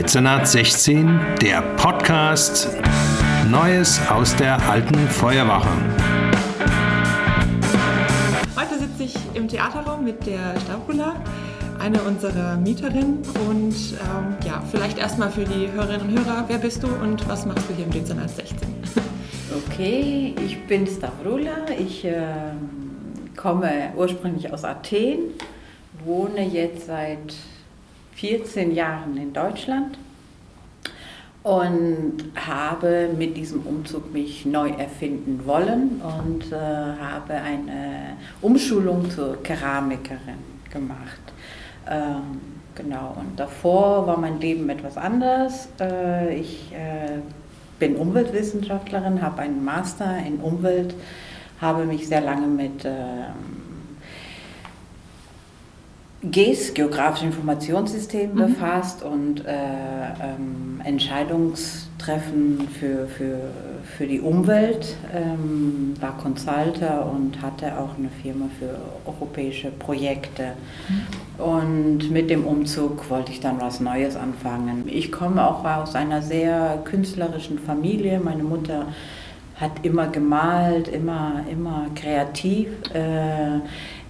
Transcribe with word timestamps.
Dezernat 0.00 0.48
16, 0.48 1.20
der 1.42 1.60
Podcast 1.76 2.70
Neues 3.50 4.00
aus 4.08 4.34
der 4.34 4.58
alten 4.66 4.96
Feuerwache. 4.96 5.68
Heute 8.56 8.78
sitze 8.78 9.02
ich 9.02 9.14
im 9.34 9.46
Theaterraum 9.46 10.02
mit 10.02 10.26
der 10.26 10.58
Stavrola, 10.58 11.16
eine 11.78 12.00
unserer 12.00 12.56
Mieterinnen. 12.56 13.18
Und 13.46 13.74
ähm, 13.74 14.36
ja, 14.46 14.62
vielleicht 14.70 14.96
erstmal 14.96 15.30
für 15.30 15.44
die 15.44 15.70
Hörerinnen 15.70 16.08
und 16.08 16.18
Hörer, 16.18 16.46
wer 16.48 16.56
bist 16.56 16.82
du 16.82 16.86
und 16.86 17.28
was 17.28 17.44
machst 17.44 17.68
du 17.68 17.74
hier 17.74 17.84
im 17.84 17.90
Dezernat 17.90 18.30
16? 18.30 18.56
Okay, 19.68 20.34
ich 20.46 20.66
bin 20.66 20.86
Stavrola. 20.86 21.66
Ich 21.78 22.06
äh, 22.06 22.22
komme 23.36 23.92
ursprünglich 23.94 24.50
aus 24.50 24.64
Athen, 24.64 25.34
wohne 26.06 26.46
jetzt 26.46 26.86
seit 26.86 27.34
14 28.20 28.74
Jahren 28.74 29.16
in 29.16 29.32
Deutschland 29.32 29.96
und 31.42 32.16
habe 32.36 33.08
mit 33.16 33.34
diesem 33.34 33.62
Umzug 33.62 34.12
mich 34.12 34.44
neu 34.44 34.68
erfinden 34.68 35.40
wollen 35.46 36.02
und 36.02 36.52
äh, 36.52 36.56
habe 36.56 37.32
eine 37.32 38.18
Umschulung 38.42 39.10
zur 39.10 39.42
Keramikerin 39.42 40.36
gemacht. 40.70 41.20
Ähm, 41.88 42.40
genau, 42.74 43.16
und 43.18 43.40
davor 43.40 44.06
war 44.06 44.18
mein 44.18 44.38
Leben 44.38 44.68
etwas 44.68 44.98
anders. 44.98 45.70
Äh, 45.80 46.34
ich 46.34 46.72
äh, 46.72 47.20
bin 47.78 47.96
Umweltwissenschaftlerin, 47.96 49.22
habe 49.22 49.40
einen 49.40 49.64
Master 49.64 50.18
in 50.26 50.40
Umwelt, 50.40 50.94
habe 51.58 51.86
mich 51.86 52.06
sehr 52.06 52.20
lange 52.20 52.48
mit 52.48 52.84
ähm, 52.84 53.59
GES, 56.22 56.74
Geografische 56.74 57.26
Informationssystem, 57.26 58.32
mhm. 58.32 58.36
befasst 58.36 59.02
und 59.02 59.44
äh, 59.46 59.52
ähm, 59.52 60.80
Entscheidungstreffen 60.84 62.68
für, 62.78 63.06
für, 63.06 63.38
für 63.96 64.06
die 64.06 64.20
Umwelt, 64.20 64.96
ähm, 65.14 65.94
war 65.98 66.18
Consulter 66.18 67.10
und 67.10 67.40
hatte 67.40 67.78
auch 67.78 67.96
eine 67.96 68.10
Firma 68.22 68.46
für 68.58 68.76
europäische 69.10 69.70
Projekte. 69.70 70.52
Mhm. 70.88 71.42
Und 71.42 72.10
mit 72.10 72.28
dem 72.28 72.44
Umzug 72.44 73.08
wollte 73.08 73.32
ich 73.32 73.40
dann 73.40 73.58
was 73.58 73.80
Neues 73.80 74.16
anfangen. 74.16 74.84
Ich 74.88 75.10
komme 75.10 75.46
auch 75.46 75.64
aus 75.64 75.94
einer 75.94 76.20
sehr 76.20 76.82
künstlerischen 76.84 77.58
Familie. 77.58 78.20
Meine 78.22 78.42
Mutter 78.42 78.88
hat 79.56 79.72
immer 79.84 80.06
gemalt, 80.08 80.88
immer, 80.88 81.44
immer 81.50 81.86
kreativ. 81.94 82.68
Äh, 82.92 83.60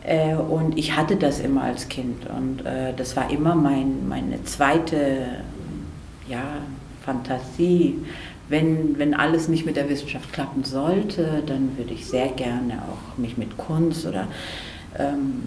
äh, 0.05 0.35
und 0.35 0.79
ich 0.79 0.97
hatte 0.97 1.17
das 1.17 1.41
immer 1.41 1.63
als 1.63 1.89
Kind 1.89 2.27
und 2.29 2.65
äh, 2.65 2.95
das 2.97 3.17
war 3.17 3.31
immer 3.31 3.55
mein, 3.55 4.09
meine 4.09 4.43
zweite 4.45 5.27
ja, 6.29 6.43
Fantasie. 7.05 7.99
Wenn, 8.49 8.99
wenn 8.99 9.15
alles 9.15 9.49
nicht 9.49 9.65
mit 9.65 9.77
der 9.77 9.89
Wissenschaft 9.89 10.33
klappen 10.33 10.65
sollte, 10.65 11.43
dann 11.47 11.77
würde 11.77 11.95
ich 11.95 12.07
sehr 12.07 12.29
gerne 12.29 12.83
auch 12.83 13.17
mich 13.17 13.39
mit 13.39 13.57
Kunst 13.57 14.07
oder 14.07 14.27
ähm, 14.99 15.43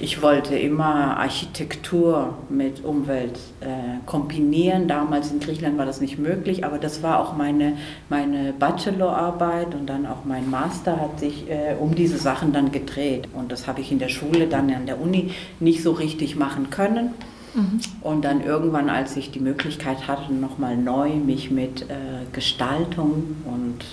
ich 0.00 0.22
wollte 0.22 0.56
immer 0.56 1.16
Architektur 1.16 2.38
mit 2.48 2.84
Umwelt 2.84 3.38
äh, 3.60 3.66
kombinieren. 4.06 4.86
Damals 4.86 5.32
in 5.32 5.40
Griechenland 5.40 5.76
war 5.76 5.86
das 5.86 6.00
nicht 6.00 6.18
möglich, 6.18 6.64
aber 6.64 6.78
das 6.78 7.02
war 7.02 7.18
auch 7.18 7.36
meine, 7.36 7.76
meine 8.08 8.52
Bachelorarbeit 8.52 9.74
und 9.74 9.86
dann 9.86 10.06
auch 10.06 10.24
mein 10.24 10.48
Master 10.48 11.00
hat 11.00 11.18
sich 11.18 11.50
äh, 11.50 11.74
um 11.78 11.96
diese 11.96 12.18
Sachen 12.18 12.52
dann 12.52 12.70
gedreht. 12.70 13.28
Und 13.34 13.50
das 13.50 13.66
habe 13.66 13.80
ich 13.80 13.90
in 13.90 13.98
der 13.98 14.08
Schule 14.08 14.46
dann 14.46 14.70
an 14.72 14.86
der 14.86 15.00
Uni 15.00 15.32
nicht 15.58 15.82
so 15.82 15.90
richtig 15.92 16.36
machen 16.36 16.70
können. 16.70 17.10
Mhm. 17.54 17.80
Und 18.00 18.24
dann 18.24 18.40
irgendwann, 18.40 18.90
als 18.90 19.16
ich 19.16 19.32
die 19.32 19.40
Möglichkeit 19.40 20.06
hatte, 20.06 20.32
nochmal 20.32 20.76
neu 20.76 21.16
mich 21.16 21.50
mit 21.50 21.82
äh, 21.82 21.94
Gestaltung 22.32 23.36
und 23.44 23.84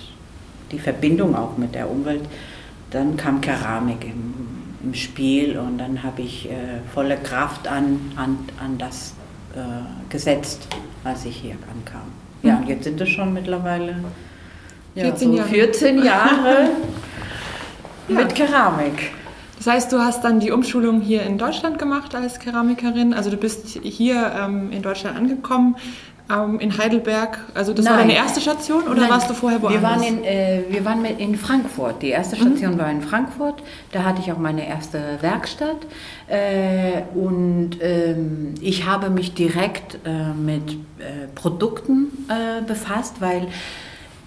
die 0.70 0.78
Verbindung 0.78 1.34
auch 1.34 1.56
mit 1.58 1.74
der 1.74 1.90
Umwelt, 1.90 2.22
dann 2.90 3.16
kam 3.16 3.40
Keramik 3.40 4.04
im 4.04 4.55
im 4.86 4.94
Spiel 4.94 5.58
und 5.58 5.78
dann 5.78 6.02
habe 6.02 6.22
ich 6.22 6.48
äh, 6.48 6.80
volle 6.94 7.16
Kraft 7.16 7.66
an, 7.66 8.00
an, 8.14 8.38
an 8.62 8.78
das 8.78 9.14
äh, 9.54 9.58
gesetzt, 10.08 10.68
als 11.02 11.24
ich 11.24 11.36
hier 11.36 11.56
ankam. 11.74 12.06
Ja, 12.42 12.54
mhm. 12.54 12.62
und 12.62 12.68
jetzt 12.68 12.84
sind 12.84 13.00
es 13.00 13.08
schon 13.08 13.32
mittlerweile 13.32 13.96
ja, 14.94 15.04
14 15.04 15.30
so 15.30 15.36
Jahre, 15.36 15.48
14 15.48 16.04
Jahre 16.04 16.70
mit 18.08 18.34
Keramik. 18.34 19.10
Das 19.58 19.66
heißt, 19.66 19.92
du 19.92 19.98
hast 19.98 20.22
dann 20.22 20.38
die 20.38 20.52
Umschulung 20.52 21.00
hier 21.00 21.22
in 21.22 21.38
Deutschland 21.38 21.78
gemacht 21.78 22.14
als 22.14 22.38
Keramikerin. 22.38 23.12
Also 23.12 23.30
du 23.30 23.36
bist 23.36 23.80
hier 23.82 24.32
ähm, 24.38 24.70
in 24.70 24.82
Deutschland 24.82 25.16
angekommen, 25.16 25.76
ähm, 26.30 26.58
in 26.60 26.76
Heidelberg. 26.76 27.38
Also 27.54 27.72
das 27.72 27.84
Nein. 27.84 27.94
war 27.94 28.00
deine 28.00 28.14
erste 28.14 28.40
Station 28.40 28.84
oder 28.84 29.02
Nein. 29.02 29.10
warst 29.10 29.30
du 29.30 29.34
vorher 29.34 29.62
woanders? 29.62 29.82
Wir 29.82 29.88
waren 29.88 30.02
in, 30.02 30.24
äh, 30.24 30.62
wir 30.68 30.84
waren 30.84 31.04
in 31.04 31.36
Frankfurt. 31.36 32.02
Die 32.02 32.08
erste 32.08 32.36
Station 32.36 32.74
mhm. 32.74 32.78
war 32.78 32.90
in 32.90 33.02
Frankfurt. 33.02 33.62
Da 33.92 34.04
hatte 34.04 34.20
ich 34.20 34.32
auch 34.32 34.38
meine 34.38 34.66
erste 34.66 35.18
Werkstatt. 35.20 35.86
Äh, 36.26 37.02
und 37.14 37.78
ähm, 37.80 38.54
ich 38.60 38.86
habe 38.86 39.10
mich 39.10 39.34
direkt 39.34 39.98
äh, 40.04 40.32
mit 40.34 40.72
äh, 40.72 41.28
Produkten 41.34 42.26
äh, 42.28 42.62
befasst, 42.62 43.20
weil 43.20 43.48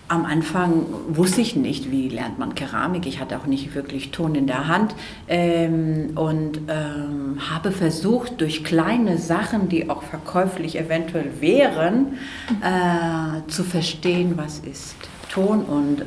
am 0.10 0.26
Anfang 0.26 0.86
wusste 1.08 1.40
ich 1.42 1.56
nicht, 1.56 1.92
wie 1.92 2.10
lernt 2.10 2.40
man 2.40 2.56
Keramik. 2.56 3.06
Ich 3.06 3.20
hatte 3.20 3.38
auch 3.38 3.46
nicht 3.46 3.76
wirklich 3.76 4.10
Ton 4.10 4.34
in 4.34 4.48
der 4.48 4.68
Hand 4.68 4.96
ähm, 5.28 6.12
und 6.16 6.62
ähm, 6.68 7.38
habe 7.50 7.72
versucht, 7.72 8.42
durch 8.42 8.64
kleine 8.64 9.20
Sachen, 9.20 9.70
die 9.70 9.90
auch 9.90 10.02
verkäuflich 10.02 10.78
eventuell 10.78 11.30
wären, 11.40 12.18
äh, 12.62 13.48
zu 13.50 13.64
verstehen, 13.64 14.34
was 14.36 14.60
ist 14.60 14.96
Ton 15.32 15.62
und 15.62 16.02
äh, 16.02 16.06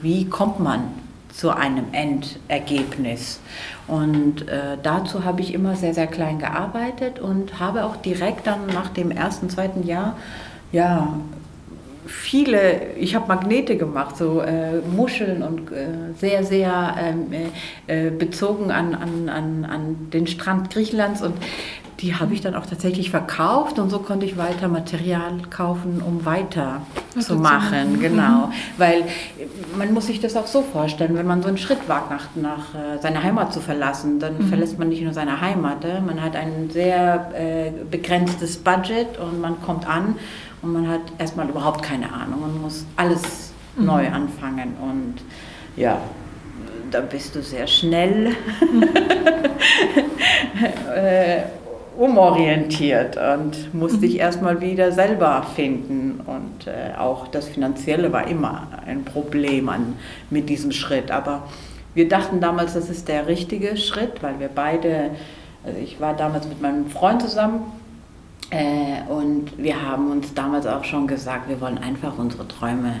wie 0.00 0.26
kommt 0.26 0.60
man 0.60 0.84
zu 1.32 1.50
einem 1.50 1.86
Endergebnis. 1.90 3.40
Und 3.88 4.48
äh, 4.48 4.76
dazu 4.80 5.24
habe 5.24 5.40
ich 5.40 5.54
immer 5.54 5.74
sehr, 5.74 5.94
sehr 5.94 6.06
klein 6.06 6.38
gearbeitet 6.38 7.18
und 7.18 7.58
habe 7.58 7.84
auch 7.84 7.96
direkt 7.96 8.46
dann 8.46 8.66
nach 8.66 8.90
dem 8.90 9.10
ersten, 9.10 9.50
zweiten 9.50 9.84
Jahr 9.84 10.16
ja, 10.70 11.14
viele, 12.06 12.94
ich 12.96 13.14
habe 13.14 13.28
Magnete 13.28 13.76
gemacht, 13.76 14.16
so 14.16 14.40
äh, 14.40 14.80
Muscheln 14.80 15.42
und 15.42 15.70
äh, 15.70 16.12
sehr, 16.18 16.44
sehr 16.44 16.96
ähm, 16.98 17.32
äh, 17.86 18.06
äh, 18.06 18.10
bezogen 18.10 18.70
an, 18.70 18.94
an, 18.94 19.28
an, 19.28 19.64
an 19.64 20.10
den 20.12 20.26
Strand 20.26 20.70
Griechenlands 20.70 21.22
und 21.22 21.34
die 22.02 22.16
habe 22.16 22.34
ich 22.34 22.40
dann 22.40 22.56
auch 22.56 22.66
tatsächlich 22.66 23.10
verkauft 23.10 23.78
und 23.78 23.88
so 23.88 24.00
konnte 24.00 24.26
ich 24.26 24.36
weiter 24.36 24.66
Material 24.66 25.34
kaufen, 25.50 26.02
um 26.04 26.24
weiter 26.24 26.82
Was 27.14 27.26
zu 27.26 27.36
machen. 27.36 28.00
Genau, 28.00 28.46
mhm. 28.46 28.52
weil 28.76 29.04
man 29.78 29.94
muss 29.94 30.08
sich 30.08 30.20
das 30.20 30.34
auch 30.34 30.48
so 30.48 30.62
vorstellen, 30.62 31.14
wenn 31.14 31.26
man 31.26 31.42
so 31.42 31.48
einen 31.48 31.58
Schritt 31.58 31.88
wagt, 31.88 32.10
nach, 32.10 32.26
nach 32.34 32.74
äh, 32.74 33.00
seiner 33.00 33.22
Heimat 33.22 33.52
zu 33.52 33.60
verlassen, 33.60 34.18
dann 34.18 34.38
mhm. 34.38 34.48
verlässt 34.48 34.80
man 34.80 34.88
nicht 34.88 35.02
nur 35.02 35.12
seine 35.12 35.40
Heimat, 35.40 35.84
äh? 35.84 36.00
man 36.00 36.20
hat 36.20 36.34
ein 36.34 36.70
sehr 36.72 37.30
äh, 37.34 37.70
begrenztes 37.88 38.56
Budget 38.56 39.18
und 39.18 39.40
man 39.40 39.62
kommt 39.62 39.88
an 39.88 40.16
und 40.62 40.72
man 40.72 40.88
hat 40.88 41.00
erstmal 41.18 41.48
überhaupt 41.48 41.82
keine 41.82 42.12
Ahnung 42.12 42.42
und 42.42 42.62
muss 42.62 42.86
alles 42.96 43.52
mhm. 43.76 43.86
neu 43.86 44.08
anfangen 44.08 44.74
und 44.80 45.16
ja, 45.76 46.00
da 46.90 47.00
bist 47.00 47.34
du 47.34 47.42
sehr 47.42 47.66
schnell 47.66 48.34
äh, 50.94 51.42
umorientiert 51.98 53.16
und 53.16 53.74
musste 53.74 53.98
mhm. 53.98 54.02
dich 54.02 54.18
erstmal 54.18 54.60
wieder 54.60 54.92
selber 54.92 55.46
finden. 55.54 56.20
Und 56.26 56.66
äh, 56.66 56.96
auch 56.98 57.28
das 57.28 57.48
Finanzielle 57.48 58.12
war 58.12 58.28
immer 58.28 58.68
ein 58.86 59.04
Problem 59.04 59.68
an, 59.68 59.96
mit 60.30 60.48
diesem 60.48 60.72
Schritt. 60.72 61.10
Aber 61.10 61.44
wir 61.94 62.08
dachten 62.08 62.40
damals, 62.40 62.74
das 62.74 62.88
ist 62.88 63.08
der 63.08 63.26
richtige 63.26 63.76
Schritt, 63.76 64.22
weil 64.22 64.40
wir 64.40 64.48
beide, 64.48 65.10
also 65.64 65.78
ich 65.78 66.00
war 66.00 66.14
damals 66.14 66.48
mit 66.48 66.60
meinem 66.60 66.86
Freund 66.86 67.22
zusammen 67.22 67.62
äh, 68.52 69.10
und 69.10 69.56
wir 69.56 69.82
haben 69.82 70.10
uns 70.10 70.34
damals 70.34 70.66
auch 70.66 70.84
schon 70.84 71.06
gesagt, 71.06 71.48
wir 71.48 71.60
wollen 71.60 71.78
einfach 71.78 72.18
unsere 72.18 72.46
Träume 72.46 72.96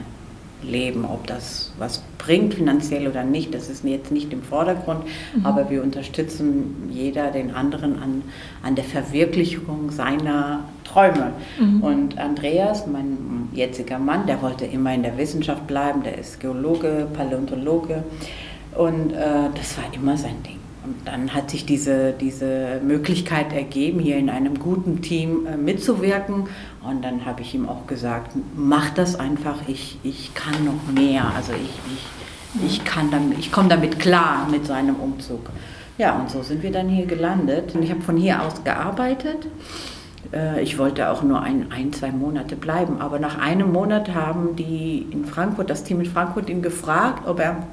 leben. 0.62 1.04
Ob 1.04 1.26
das 1.26 1.72
was 1.78 2.02
bringt 2.16 2.54
finanziell 2.54 3.06
oder 3.06 3.22
nicht, 3.22 3.52
das 3.52 3.68
ist 3.68 3.84
jetzt 3.84 4.10
nicht 4.10 4.32
im 4.32 4.42
Vordergrund, 4.42 5.04
mhm. 5.36 5.44
aber 5.44 5.68
wir 5.68 5.82
unterstützen 5.82 6.88
jeder 6.90 7.30
den 7.30 7.54
anderen 7.54 8.02
an, 8.02 8.22
an 8.62 8.76
der 8.76 8.84
Verwirklichung 8.84 9.90
seiner 9.90 10.60
Träume. 10.84 11.32
Mhm. 11.58 11.82
Und 11.82 12.18
Andreas, 12.18 12.86
mein 12.86 13.48
jetziger 13.52 13.98
Mann, 13.98 14.26
der 14.26 14.40
wollte 14.40 14.64
immer 14.64 14.94
in 14.94 15.02
der 15.02 15.18
Wissenschaft 15.18 15.66
bleiben, 15.66 16.02
der 16.02 16.16
ist 16.16 16.40
Geologe, 16.40 17.08
Paläontologe 17.12 18.04
und 18.74 19.12
äh, 19.12 19.50
das 19.54 19.76
war 19.76 19.84
immer 19.92 20.16
sein 20.16 20.42
Ding. 20.46 20.61
Und 20.84 20.96
dann 21.04 21.32
hat 21.32 21.50
sich 21.50 21.64
diese, 21.64 22.12
diese 22.12 22.80
Möglichkeit 22.82 23.52
ergeben, 23.52 24.00
hier 24.00 24.16
in 24.16 24.28
einem 24.28 24.58
guten 24.58 25.00
Team 25.00 25.46
äh, 25.46 25.56
mitzuwirken. 25.56 26.48
Und 26.82 27.04
dann 27.04 27.24
habe 27.24 27.42
ich 27.42 27.54
ihm 27.54 27.68
auch 27.68 27.86
gesagt, 27.86 28.32
mach 28.56 28.90
das 28.90 29.18
einfach, 29.18 29.68
ich, 29.68 29.98
ich 30.02 30.34
kann 30.34 30.64
noch 30.64 30.92
mehr. 30.92 31.32
Also 31.36 31.52
ich, 31.52 31.70
ich, 32.64 32.66
ich, 32.66 33.38
ich 33.38 33.52
komme 33.52 33.68
damit 33.68 34.00
klar 34.00 34.48
mit 34.50 34.66
seinem 34.66 34.96
Umzug. 34.96 35.50
Ja, 35.98 36.18
und 36.18 36.30
so 36.30 36.42
sind 36.42 36.62
wir 36.64 36.72
dann 36.72 36.88
hier 36.88 37.06
gelandet. 37.06 37.74
Und 37.74 37.84
ich 37.84 37.90
habe 37.90 38.00
von 38.00 38.16
hier 38.16 38.42
aus 38.42 38.64
gearbeitet. 38.64 39.46
Äh, 40.32 40.62
ich 40.62 40.78
wollte 40.78 41.10
auch 41.10 41.22
nur 41.22 41.42
ein, 41.42 41.70
ein, 41.70 41.92
zwei 41.92 42.10
Monate 42.10 42.56
bleiben. 42.56 43.00
Aber 43.00 43.20
nach 43.20 43.38
einem 43.38 43.72
Monat 43.72 44.12
haben 44.14 44.56
die 44.56 45.06
in 45.10 45.26
Frankfurt, 45.26 45.70
das 45.70 45.84
Team 45.84 46.00
in 46.00 46.06
Frankfurt, 46.06 46.48
ihn 46.50 46.60
gefragt, 46.60 47.28
ob 47.28 47.38
er 47.38 47.68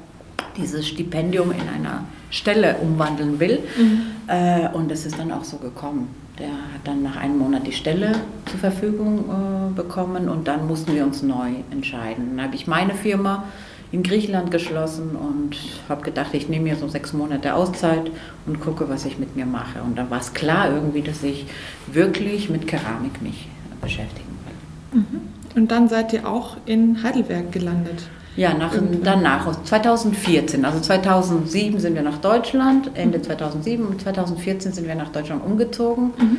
dieses 0.56 0.86
Stipendium 0.86 1.50
in 1.52 1.68
einer 1.68 2.04
Stelle 2.30 2.76
umwandeln 2.76 3.40
will. 3.40 3.60
Mhm. 3.78 4.00
Äh, 4.26 4.68
und 4.68 4.90
es 4.90 5.06
ist 5.06 5.18
dann 5.18 5.32
auch 5.32 5.44
so 5.44 5.56
gekommen. 5.58 6.08
Der 6.38 6.48
hat 6.48 6.84
dann 6.84 7.02
nach 7.02 7.16
einem 7.16 7.38
Monat 7.38 7.66
die 7.66 7.72
Stelle 7.72 8.12
zur 8.46 8.60
Verfügung 8.60 9.24
äh, 9.28 9.74
bekommen 9.74 10.28
und 10.28 10.48
dann 10.48 10.66
mussten 10.66 10.94
wir 10.94 11.04
uns 11.04 11.22
neu 11.22 11.50
entscheiden. 11.70 12.36
Dann 12.36 12.46
habe 12.46 12.54
ich 12.54 12.66
meine 12.66 12.94
Firma 12.94 13.44
in 13.92 14.02
Griechenland 14.02 14.50
geschlossen 14.50 15.16
und 15.16 15.56
habe 15.88 16.02
gedacht, 16.02 16.32
ich 16.32 16.48
nehme 16.48 16.64
mir 16.64 16.76
so 16.76 16.88
sechs 16.88 17.12
Monate 17.12 17.54
Auszeit 17.54 18.10
und 18.46 18.60
gucke, 18.60 18.88
was 18.88 19.04
ich 19.04 19.18
mit 19.18 19.36
mir 19.36 19.46
mache. 19.46 19.82
Und 19.82 19.98
dann 19.98 20.10
war 20.10 20.20
es 20.20 20.32
klar 20.32 20.72
irgendwie, 20.72 21.02
dass 21.02 21.22
ich 21.22 21.46
wirklich 21.88 22.48
mit 22.48 22.68
Keramik 22.68 23.20
mich 23.20 23.48
beschäftigen 23.80 24.38
will. 24.46 25.00
Mhm. 25.00 25.20
Und 25.56 25.70
dann 25.72 25.88
seid 25.88 26.12
ihr 26.12 26.28
auch 26.28 26.56
in 26.66 27.02
Heidelberg 27.02 27.50
gelandet. 27.50 28.08
Ja, 28.36 28.54
nach, 28.54 28.72
danach, 29.02 29.62
2014. 29.64 30.64
Also 30.64 30.80
2007 30.80 31.80
sind 31.80 31.94
wir 31.94 32.02
nach 32.02 32.18
Deutschland, 32.18 32.90
Ende 32.94 33.20
2007 33.20 33.84
und 33.84 34.00
2014 34.00 34.72
sind 34.72 34.86
wir 34.86 34.94
nach 34.94 35.10
Deutschland 35.10 35.44
umgezogen, 35.44 36.12
mhm. 36.16 36.36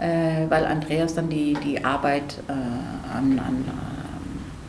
äh, 0.00 0.48
weil 0.48 0.64
Andreas 0.64 1.14
dann 1.14 1.28
die, 1.28 1.56
die 1.64 1.84
Arbeit 1.84 2.38
äh, 2.48 2.52
an, 2.52 3.38
an, 3.38 3.64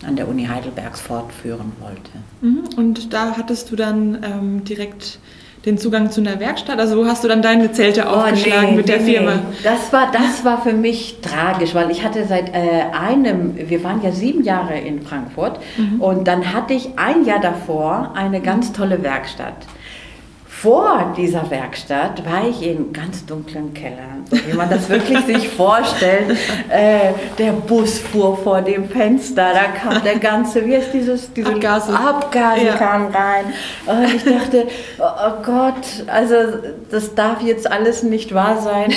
äh, 0.04 0.06
an 0.06 0.16
der 0.16 0.27
Uni 0.27 0.45
Heidelbergs 0.45 1.01
fortführen 1.01 1.72
wollte. 1.80 2.12
Mhm. 2.42 2.77
Und 2.77 3.13
da 3.13 3.36
hattest 3.38 3.72
du 3.72 3.75
dann 3.75 4.19
ähm, 4.24 4.63
direkt 4.66 5.19
den 5.66 5.78
Zugang 5.78 6.12
zu 6.12 6.22
einer 6.22 6.40
Werkstatt? 6.40 6.80
Also 6.80 6.98
wo 6.98 7.06
hast 7.06 7.24
du 7.24 7.28
dann 7.28 7.42
deine 7.42 7.72
Zelte 7.72 8.06
oh, 8.06 8.12
aufgeschlagen 8.12 8.72
nee, 8.72 8.76
mit 8.78 8.90
der 8.90 9.00
nee, 9.00 9.14
Firma? 9.14 9.40
Das 9.64 9.92
war, 9.92 10.12
das 10.12 10.46
war 10.46 10.62
für 10.62 10.74
mich 10.74 11.18
tragisch, 11.22 11.74
weil 11.74 11.90
ich 11.92 12.04
hatte 12.04 12.26
seit 12.26 12.50
äh, 12.50 12.84
einem, 12.92 13.56
wir 13.58 13.84
waren 13.84 14.02
ja 14.04 14.12
sieben 14.12 14.44
Jahre 14.44 14.78
in 14.78 15.02
Frankfurt 15.02 15.60
mhm. 15.78 16.02
und 16.02 16.28
dann 16.28 16.54
hatte 16.54 16.74
ich 16.74 16.98
ein 16.98 17.26
Jahr 17.26 17.40
davor 17.40 18.14
eine 18.16 18.42
ganz 18.42 18.74
tolle 18.74 19.02
Werkstatt 19.04 19.56
vor 20.66 21.14
dieser 21.16 21.52
Werkstatt 21.52 22.26
war 22.26 22.48
ich 22.48 22.64
in 22.64 22.92
ganz 22.92 23.24
dunklen 23.24 23.72
Kellern, 23.76 24.26
so 24.28 24.36
wie 24.48 24.54
man 24.54 24.68
das 24.68 24.90
wirklich 24.90 25.20
sich 25.28 25.48
vorstellt. 25.48 26.36
Äh, 26.70 27.14
der 27.38 27.52
Bus 27.52 28.00
fuhr 28.00 28.36
vor 28.36 28.64
dem 28.64 28.90
Fenster, 28.90 29.54
da 29.54 29.66
kam 29.66 30.04
der 30.04 30.18
ganze, 30.18 30.66
wie 30.66 30.74
ist 30.74 30.92
dieses, 30.92 31.32
diese 31.34 31.54
Abgase, 31.54 31.94
Abgase 31.94 32.66
ja. 32.66 32.78
kamen 32.78 33.14
rein. 33.14 33.46
Und 33.86 34.16
ich 34.16 34.24
dachte, 34.24 34.66
oh, 34.98 35.04
oh, 35.04 35.44
Gott, 35.46 36.08
also 36.08 36.36
das 36.90 37.14
darf 37.14 37.44
jetzt 37.44 37.72
alles 37.72 38.02
nicht 38.02 38.34
wahr 38.34 38.60
sein. 38.60 38.92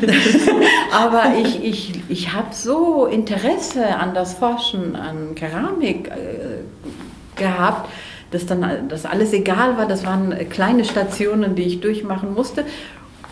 Aber 0.92 1.34
ich, 1.42 1.62
ich, 1.62 2.00
ich 2.08 2.32
habe 2.32 2.48
so 2.52 3.04
Interesse 3.04 3.84
an 3.84 4.14
das 4.14 4.32
Forschen, 4.32 4.96
an 4.96 5.34
Keramik 5.34 6.08
äh, 6.08 7.38
gehabt 7.38 7.90
dass 8.32 8.46
dann 8.46 8.88
das 8.88 9.06
alles 9.06 9.32
egal 9.32 9.76
war. 9.76 9.86
Das 9.86 10.04
waren 10.04 10.34
kleine 10.48 10.84
Stationen, 10.84 11.54
die 11.54 11.62
ich 11.62 11.80
durchmachen 11.80 12.34
musste. 12.34 12.64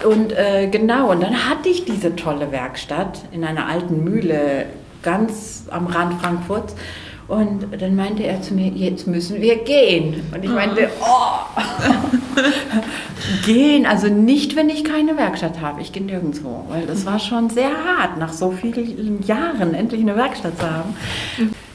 Und 0.05 0.33
äh, 0.33 0.69
genau, 0.69 1.11
und 1.11 1.23
dann 1.23 1.49
hatte 1.49 1.69
ich 1.69 1.85
diese 1.85 2.17
tolle 2.17 2.53
Werkstatt 2.53 3.23
in 3.33 3.45
einer 3.45 3.67
alten 3.67 4.03
Mühle 4.05 4.67
ganz 5.03 5.65
am 5.71 5.87
Rand 5.87 6.21
Frankfurts. 6.21 6.75
Und 7.29 7.81
dann 7.81 7.95
meinte 7.95 8.25
er 8.25 8.43
zu 8.43 8.55
mir, 8.55 8.71
jetzt 8.73 9.07
müssen 9.07 9.41
wir 9.41 9.63
gehen. 9.63 10.21
Und 10.35 10.45
ich 10.45 10.51
meinte, 10.51 10.91
oh, 11.01 11.61
gehen, 13.47 13.87
also 13.87 14.09
nicht, 14.09 14.57
wenn 14.57 14.69
ich 14.69 14.83
keine 14.83 15.17
Werkstatt 15.17 15.61
habe. 15.61 15.81
Ich 15.81 15.93
gehe 15.93 16.03
nirgendwo, 16.03 16.65
weil 16.69 16.87
das 16.87 17.07
war 17.07 17.21
schon 17.21 17.49
sehr 17.49 17.71
hart, 17.71 18.19
nach 18.19 18.33
so 18.33 18.51
vielen 18.51 19.23
Jahren 19.25 19.75
endlich 19.75 20.01
eine 20.01 20.17
Werkstatt 20.17 20.59
zu 20.59 20.69
haben. 20.69 20.97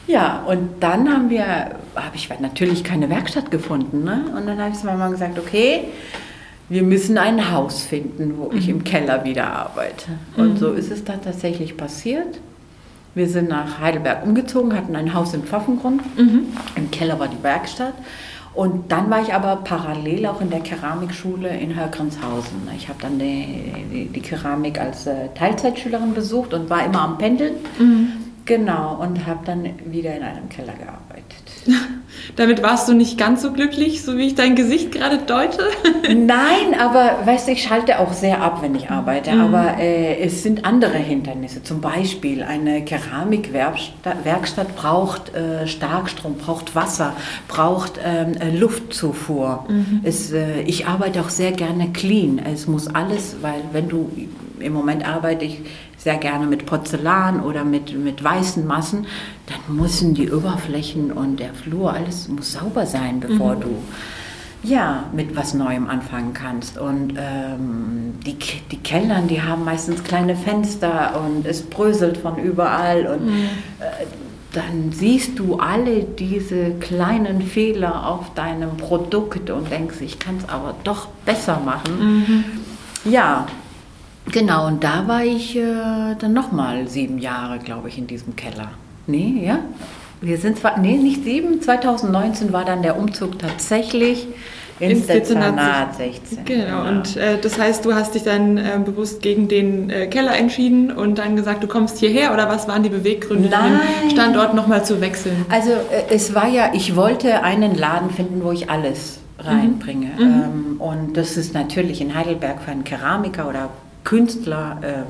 Ja, 0.06 0.44
und 0.46 0.68
dann 0.80 1.12
haben 1.12 1.30
wir, 1.30 1.44
habe 1.96 2.14
ich 2.14 2.28
natürlich 2.40 2.84
keine 2.84 3.10
Werkstatt 3.10 3.50
gefunden. 3.50 4.04
Ne? 4.04 4.24
Und 4.36 4.46
dann 4.46 4.58
habe 4.58 4.70
ich 4.70 4.78
zu 4.78 4.86
meiner 4.86 4.98
Mama 4.98 5.10
gesagt, 5.10 5.38
okay, 5.38 5.84
wir 6.68 6.82
müssen 6.82 7.18
ein 7.18 7.52
Haus 7.52 7.82
finden, 7.82 8.38
wo 8.38 8.50
ich 8.52 8.68
im 8.68 8.78
mhm. 8.78 8.84
Keller 8.84 9.24
wieder 9.24 9.46
arbeite. 9.52 10.12
Und 10.36 10.54
mhm. 10.54 10.56
so 10.56 10.72
ist 10.72 10.90
es 10.90 11.04
dann 11.04 11.22
tatsächlich 11.22 11.76
passiert. 11.76 12.40
Wir 13.14 13.28
sind 13.28 13.48
nach 13.48 13.80
Heidelberg 13.80 14.24
umgezogen, 14.24 14.76
hatten 14.76 14.94
ein 14.94 15.14
Haus 15.14 15.32
im 15.32 15.44
Pfaffengrund. 15.44 16.02
Mhm. 16.18 16.48
Im 16.76 16.90
Keller 16.90 17.18
war 17.18 17.28
die 17.28 17.42
Werkstatt. 17.42 17.94
Und 18.54 18.90
dann 18.90 19.10
war 19.10 19.20
ich 19.20 19.34
aber 19.34 19.56
parallel 19.56 20.26
auch 20.26 20.40
in 20.40 20.50
der 20.50 20.60
Keramikschule 20.60 21.48
in 21.48 21.76
Hörgrenshausen. 21.76 22.68
Ich 22.76 22.88
habe 22.88 22.98
dann 23.02 23.18
die, 23.18 23.72
die, 23.92 24.06
die, 24.06 24.20
Keramik 24.20 24.80
als 24.80 25.06
äh, 25.06 25.28
Teilzeitschülerin 25.34 26.14
besucht 26.14 26.54
und 26.54 26.70
war 26.70 26.84
immer 26.84 27.02
am 27.02 27.18
Pendeln. 27.18 27.54
Mhm. 27.78 28.12
Genau, 28.46 28.96
und 29.00 29.26
habe 29.26 29.40
dann 29.44 29.68
wieder 29.86 30.16
in 30.16 30.22
einem 30.22 30.48
Keller 30.48 30.74
gearbeitet. 30.74 31.26
Damit 32.36 32.62
warst 32.62 32.88
du 32.88 32.94
nicht 32.94 33.18
ganz 33.18 33.42
so 33.42 33.52
glücklich, 33.52 34.02
so 34.04 34.16
wie 34.16 34.28
ich 34.28 34.34
dein 34.36 34.54
Gesicht 34.54 34.92
gerade 34.92 35.18
deute? 35.18 35.64
Nein, 36.08 36.78
aber 36.78 37.26
weißt 37.26 37.48
du, 37.48 37.52
ich 37.52 37.64
schalte 37.64 37.98
auch 37.98 38.12
sehr 38.12 38.40
ab, 38.42 38.62
wenn 38.62 38.76
ich 38.76 38.88
arbeite. 38.88 39.32
Mhm. 39.32 39.40
Aber 39.40 39.78
äh, 39.78 40.20
es 40.20 40.44
sind 40.44 40.64
andere 40.64 40.96
Hindernisse. 40.96 41.64
Zum 41.64 41.80
Beispiel 41.80 42.44
eine 42.44 42.84
Keramikwerkstatt 42.84 44.76
braucht 44.76 45.34
äh, 45.34 45.66
Starkstrom, 45.66 46.36
braucht 46.36 46.76
Wasser, 46.76 47.16
braucht 47.48 47.98
ähm, 48.04 48.34
äh, 48.34 48.56
Luftzufuhr. 48.56 49.66
Mhm. 49.68 50.02
Es, 50.04 50.32
äh, 50.32 50.60
ich 50.62 50.86
arbeite 50.86 51.20
auch 51.20 51.30
sehr 51.30 51.50
gerne 51.50 51.90
clean. 51.92 52.38
Es 52.38 52.68
muss 52.68 52.86
alles, 52.86 53.36
weil 53.42 53.60
wenn 53.72 53.88
du 53.88 54.08
im 54.60 54.72
Moment 54.72 55.06
arbeite 55.06 55.44
ich 55.44 55.60
sehr 55.98 56.16
gerne 56.16 56.46
mit 56.46 56.66
Porzellan 56.66 57.40
oder 57.40 57.64
mit, 57.64 57.96
mit 57.96 58.22
weißen 58.22 58.66
Massen, 58.66 59.06
dann 59.46 59.76
müssen 59.76 60.14
die 60.14 60.30
Oberflächen 60.30 61.10
und 61.12 61.40
der 61.40 61.54
Flur, 61.54 61.92
alles 61.92 62.28
muss 62.28 62.52
sauber 62.52 62.86
sein, 62.86 63.20
bevor 63.20 63.56
mhm. 63.56 63.60
du 63.60 63.82
ja, 64.62 65.04
mit 65.12 65.36
was 65.36 65.54
Neuem 65.54 65.88
anfangen 65.88 66.32
kannst. 66.32 66.78
Und 66.78 67.14
ähm, 67.16 68.14
die, 68.26 68.36
die 68.70 68.78
Kellern, 68.78 69.28
die 69.28 69.42
haben 69.42 69.64
meistens 69.64 70.02
kleine 70.02 70.34
Fenster 70.34 71.20
und 71.24 71.46
es 71.46 71.62
bröselt 71.62 72.18
von 72.18 72.36
überall. 72.36 73.06
Und 73.06 73.26
mhm. 73.26 73.44
äh, 73.80 74.06
dann 74.52 74.90
siehst 74.92 75.38
du 75.38 75.58
alle 75.58 76.02
diese 76.02 76.72
kleinen 76.80 77.42
Fehler 77.42 78.08
auf 78.08 78.34
deinem 78.34 78.76
Produkt 78.76 79.50
und 79.50 79.70
denkst, 79.70 80.00
ich 80.00 80.18
kann 80.18 80.38
es 80.38 80.48
aber 80.48 80.74
doch 80.82 81.08
besser 81.24 81.60
machen. 81.64 81.98
Mhm. 81.98 82.44
Ja, 83.04 83.46
Genau, 84.32 84.66
und 84.66 84.82
da 84.82 85.06
war 85.06 85.24
ich 85.24 85.56
äh, 85.56 86.14
dann 86.18 86.32
nochmal 86.32 86.88
sieben 86.88 87.18
Jahre, 87.18 87.58
glaube 87.58 87.88
ich, 87.88 87.98
in 87.98 88.06
diesem 88.06 88.36
Keller. 88.36 88.70
Nee, 89.06 89.42
ja? 89.44 89.60
Wir 90.20 90.38
sind 90.38 90.58
zwar, 90.58 90.78
nee, 90.78 90.96
nicht 90.96 91.24
sieben, 91.24 91.60
2019 91.60 92.52
war 92.52 92.64
dann 92.64 92.82
der 92.82 92.98
Umzug 92.98 93.38
tatsächlich 93.38 94.26
ins 94.80 95.06
Dezernat 95.06 95.96
16. 95.96 96.44
Genau, 96.44 96.64
genau. 96.64 96.88
und 96.88 97.16
äh, 97.16 97.38
das 97.40 97.58
heißt, 97.58 97.84
du 97.84 97.94
hast 97.94 98.14
dich 98.14 98.24
dann 98.24 98.58
äh, 98.58 98.78
bewusst 98.84 99.22
gegen 99.22 99.48
den 99.48 99.90
äh, 99.90 100.06
Keller 100.06 100.36
entschieden 100.36 100.90
und 100.90 101.18
dann 101.18 101.36
gesagt, 101.36 101.62
du 101.62 101.66
kommst 101.66 101.98
hierher 101.98 102.32
oder 102.32 102.48
was 102.48 102.68
waren 102.68 102.82
die 102.82 102.88
Beweggründe, 102.88 103.48
Nein. 103.48 103.80
den 104.02 104.10
Standort 104.10 104.54
nochmal 104.54 104.84
zu 104.84 105.00
wechseln? 105.00 105.46
Also 105.48 105.70
äh, 105.70 106.10
es 106.10 106.34
war 106.34 106.48
ja, 106.48 106.70
ich 106.74 106.96
wollte 106.96 107.42
einen 107.42 107.74
Laden 107.74 108.10
finden, 108.10 108.42
wo 108.42 108.52
ich 108.52 108.68
alles 108.68 109.18
reinbringe. 109.38 110.10
Mhm. 110.18 110.24
mhm. 110.24 110.32
Ähm, 110.32 110.80
und 110.80 111.16
das 111.16 111.36
ist 111.36 111.54
natürlich 111.54 112.00
in 112.00 112.14
Heidelberg 112.14 112.60
für 112.62 112.70
einen 112.70 112.84
Keramiker 112.84 113.48
oder 113.48 113.70
Künstler 114.06 114.78
äh, 114.80 115.02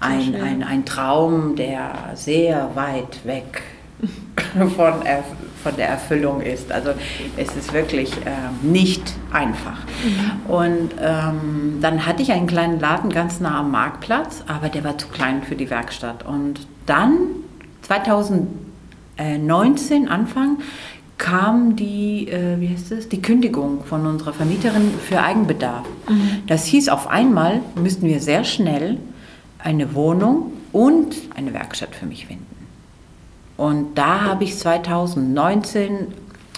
ein, 0.00 0.34
ein, 0.34 0.64
ein 0.64 0.84
Traum, 0.84 1.54
der 1.56 2.10
sehr 2.14 2.70
weit 2.74 3.24
weg 3.24 3.62
von, 4.76 4.92
von 5.62 5.76
der 5.76 5.88
Erfüllung 5.88 6.40
ist. 6.40 6.72
Also 6.72 6.90
es 7.36 7.54
ist 7.56 7.72
wirklich 7.72 8.12
äh, 8.18 8.30
nicht 8.62 9.14
einfach. 9.32 9.78
Mhm. 10.04 10.50
Und 10.50 10.90
ähm, 11.00 11.78
dann 11.80 12.04
hatte 12.06 12.22
ich 12.22 12.30
einen 12.32 12.46
kleinen 12.46 12.78
Laden 12.80 13.10
ganz 13.10 13.40
nah 13.40 13.60
am 13.60 13.70
Marktplatz, 13.70 14.44
aber 14.46 14.68
der 14.68 14.84
war 14.84 14.98
zu 14.98 15.08
klein 15.08 15.42
für 15.42 15.56
die 15.56 15.68
Werkstatt. 15.68 16.24
Und 16.24 16.60
dann 16.86 17.18
2019 17.82 20.08
Anfang 20.08 20.58
kam 21.18 21.76
die, 21.76 22.28
äh, 22.28 22.60
wie 22.60 22.68
heißt 22.68 22.92
das, 22.92 23.08
die 23.08 23.20
Kündigung 23.20 23.84
von 23.84 24.06
unserer 24.06 24.32
Vermieterin 24.32 24.90
für 25.06 25.20
Eigenbedarf. 25.20 25.84
Mhm. 26.08 26.42
Das 26.46 26.64
hieß, 26.64 26.88
auf 26.88 27.08
einmal 27.08 27.60
müssten 27.74 28.06
wir 28.06 28.20
sehr 28.20 28.44
schnell 28.44 28.98
eine 29.58 29.94
Wohnung 29.94 30.52
und 30.72 31.16
eine 31.34 31.52
Werkstatt 31.52 31.94
für 31.94 32.06
mich 32.06 32.26
finden. 32.26 32.46
Und 33.56 33.98
da 33.98 34.22
habe 34.22 34.44
ich 34.44 34.56
2019, 34.56 36.06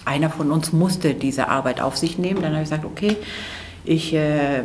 einer 0.04 0.28
von 0.28 0.50
uns 0.50 0.72
musste 0.72 1.14
diese 1.14 1.48
Arbeit 1.48 1.80
auf 1.80 1.96
sich 1.96 2.18
nehmen, 2.18 2.42
dann 2.42 2.52
habe 2.52 2.62
ich 2.62 2.68
gesagt, 2.68 2.84
okay, 2.84 3.16
ich 3.84 4.14
äh, 4.14 4.62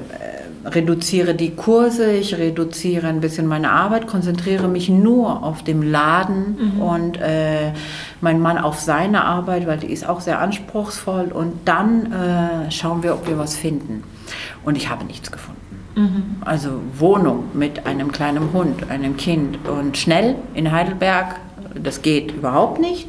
reduziere 0.66 1.36
die 1.36 1.52
Kurse, 1.52 2.12
ich 2.12 2.38
reduziere 2.38 3.08
ein 3.08 3.22
bisschen 3.22 3.48
meine 3.48 3.72
Arbeit, 3.72 4.08
konzentriere 4.08 4.68
mich 4.68 4.90
nur 4.90 5.44
auf 5.44 5.64
dem 5.64 5.82
Laden 5.82 6.76
mhm. 6.76 6.82
und 6.82 7.18
äh, 7.22 7.72
mein 8.22 8.42
Mann 8.42 8.58
auf 8.58 8.80
seine 8.80 9.24
Arbeit, 9.24 9.68
weil 9.68 9.78
die 9.78 9.92
ist 9.92 10.08
auch 10.08 10.22
sehr 10.22 10.40
anspruchsvoll 10.40 11.32
und 11.32 11.54
dann 11.66 12.12
äh, 12.12 12.72
schauen 12.72 13.04
wir, 13.04 13.14
ob 13.14 13.28
wir 13.28 13.38
was 13.38 13.56
finden. 13.56 14.04
Und 14.64 14.76
ich 14.76 14.90
habe 14.90 15.06
nichts 15.06 15.32
gefunden. 15.32 15.62
Mhm. 15.96 16.24
Also 16.42 16.82
Wohnung 16.98 17.46
mit 17.54 17.86
einem 17.86 18.12
kleinen 18.12 18.52
Hund, 18.52 18.90
einem 18.90 19.18
Kind 19.18 19.60
und 19.68 19.98
schnell 19.98 20.36
in 20.54 20.72
Heidelberg, 20.72 21.40
das 21.76 22.02
geht 22.02 22.32
überhaupt 22.32 22.80
nicht. 22.80 23.08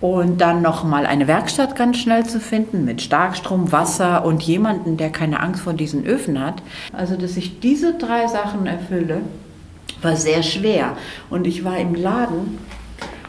Und 0.00 0.42
dann 0.42 0.60
nochmal 0.60 1.06
eine 1.06 1.26
Werkstatt 1.26 1.74
ganz 1.74 1.96
schnell 1.96 2.26
zu 2.26 2.38
finden 2.38 2.84
mit 2.84 3.00
Starkstrom, 3.00 3.72
Wasser 3.72 4.24
und 4.26 4.42
jemanden, 4.42 4.98
der 4.98 5.10
keine 5.10 5.40
Angst 5.40 5.62
vor 5.62 5.72
diesen 5.72 6.04
Öfen 6.04 6.38
hat. 6.38 6.62
Also, 6.92 7.16
dass 7.16 7.36
ich 7.36 7.60
diese 7.60 7.94
drei 7.94 8.26
Sachen 8.26 8.66
erfülle, 8.66 9.22
war 10.02 10.16
sehr 10.16 10.42
schwer. 10.42 10.96
Und 11.30 11.46
ich 11.46 11.64
war 11.64 11.78
im 11.78 11.94
Laden 11.94 12.58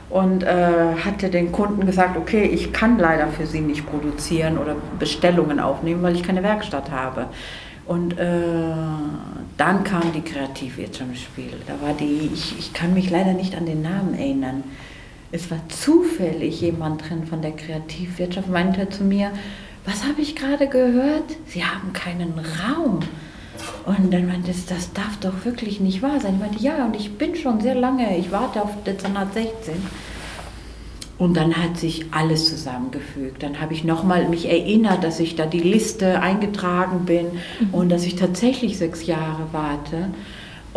und 0.09 0.43
äh, 0.43 0.95
hatte 1.03 1.29
den 1.29 1.51
Kunden 1.51 1.85
gesagt, 1.85 2.17
okay, 2.17 2.43
ich 2.43 2.71
kann 2.73 2.97
leider 2.97 3.27
für 3.27 3.45
Sie 3.45 3.61
nicht 3.61 3.85
produzieren 3.85 4.57
oder 4.57 4.75
Bestellungen 4.99 5.59
aufnehmen, 5.59 6.01
weil 6.03 6.15
ich 6.15 6.23
keine 6.23 6.43
Werkstatt 6.43 6.91
habe. 6.91 7.27
Und 7.85 8.17
äh, 8.19 8.25
dann 9.57 9.83
kam 9.83 10.11
die 10.13 10.21
Kreativwirtschaft 10.21 11.09
ins 11.09 11.21
Spiel. 11.21 11.53
Da 11.65 11.73
war 11.85 11.93
die, 11.93 12.29
ich, 12.33 12.57
ich 12.59 12.73
kann 12.73 12.93
mich 12.93 13.09
leider 13.09 13.33
nicht 13.33 13.55
an 13.55 13.65
den 13.65 13.81
Namen 13.81 14.13
erinnern. 14.13 14.63
Es 15.31 15.51
war 15.51 15.59
zufällig 15.69 16.61
jemand 16.61 17.09
drin 17.09 17.25
von 17.27 17.41
der 17.41 17.51
Kreativwirtschaft, 17.51 18.49
meinte 18.49 18.89
zu 18.89 19.03
mir, 19.03 19.31
was 19.85 20.05
habe 20.05 20.21
ich 20.21 20.35
gerade 20.35 20.67
gehört? 20.67 21.35
Sie 21.47 21.65
haben 21.65 21.93
keinen 21.93 22.33
Raum. 22.39 22.99
Und 23.85 24.13
dann 24.13 24.27
meinte 24.27 24.51
es, 24.51 24.65
das 24.65 24.93
darf 24.93 25.17
doch 25.19 25.45
wirklich 25.45 25.79
nicht 25.79 26.01
wahr 26.01 26.19
sein. 26.19 26.35
Ich 26.35 26.39
meinte, 26.39 26.63
ja, 26.63 26.85
und 26.85 26.95
ich 26.95 27.17
bin 27.17 27.35
schon 27.35 27.61
sehr 27.61 27.75
lange, 27.75 28.17
ich 28.17 28.31
warte 28.31 28.61
auf 28.61 28.83
Dezernat 28.85 29.33
16. 29.33 29.75
Und 31.17 31.35
dann 31.35 31.57
hat 31.57 31.77
sich 31.77 32.05
alles 32.11 32.47
zusammengefügt. 32.47 33.41
Dann 33.41 33.59
habe 33.59 33.73
ich 33.73 33.83
nochmal 33.83 34.29
mich 34.29 34.47
erinnert, 34.47 35.03
dass 35.03 35.19
ich 35.19 35.35
da 35.35 35.45
die 35.45 35.59
Liste 35.59 36.21
eingetragen 36.21 37.05
bin 37.05 37.25
mhm. 37.59 37.73
und 37.73 37.89
dass 37.89 38.05
ich 38.05 38.15
tatsächlich 38.15 38.77
sechs 38.77 39.05
Jahre 39.07 39.47
warte. 39.51 40.09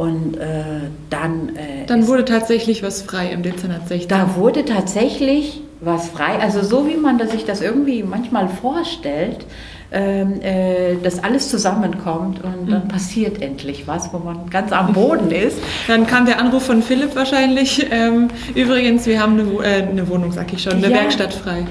Und 0.01 0.39
äh, 0.39 0.65
dann. 1.11 1.51
Äh, 1.57 1.85
dann 1.87 2.07
wurde 2.07 2.25
tatsächlich 2.25 2.83
was 2.83 3.03
frei 3.03 3.31
im 3.33 3.43
Dezernat 3.43 3.87
16. 3.87 4.09
Da 4.09 4.35
wurde 4.35 4.65
tatsächlich 4.65 5.61
was 5.83 6.09
frei. 6.09 6.39
Also 6.41 6.63
so 6.63 6.89
wie 6.89 6.97
man 6.97 7.19
sich 7.29 7.45
das 7.45 7.61
irgendwie 7.61 8.03
manchmal 8.03 8.49
vorstellt, 8.49 9.45
ähm, 9.93 10.41
äh, 10.41 10.97
dass 11.03 11.23
alles 11.23 11.51
zusammenkommt 11.51 12.43
und 12.43 12.71
dann 12.71 12.85
mhm. 12.85 12.89
passiert 12.89 13.43
endlich 13.43 13.87
was, 13.87 14.11
wo 14.15 14.19
man 14.19 14.49
ganz 14.49 14.73
am 14.73 14.95
Boden 14.95 15.31
ist. 15.47 15.59
Dann 15.87 16.07
kam 16.07 16.25
der 16.25 16.41
Anruf 16.41 16.65
von 16.65 16.83
Philipp 16.83 17.15
wahrscheinlich. 17.15 17.87
Ähm, 17.91 18.29
übrigens, 18.55 19.05
wir 19.05 19.21
haben 19.21 19.39
eine, 19.39 19.51
äh, 19.63 19.83
eine 19.83 20.09
Wohnung, 20.09 20.33
sag 20.33 20.51
ich 20.55 20.63
schon, 20.63 20.77
eine 20.77 20.89
ja. 20.89 20.95
Werkstatt 20.95 21.35
frei. 21.35 21.67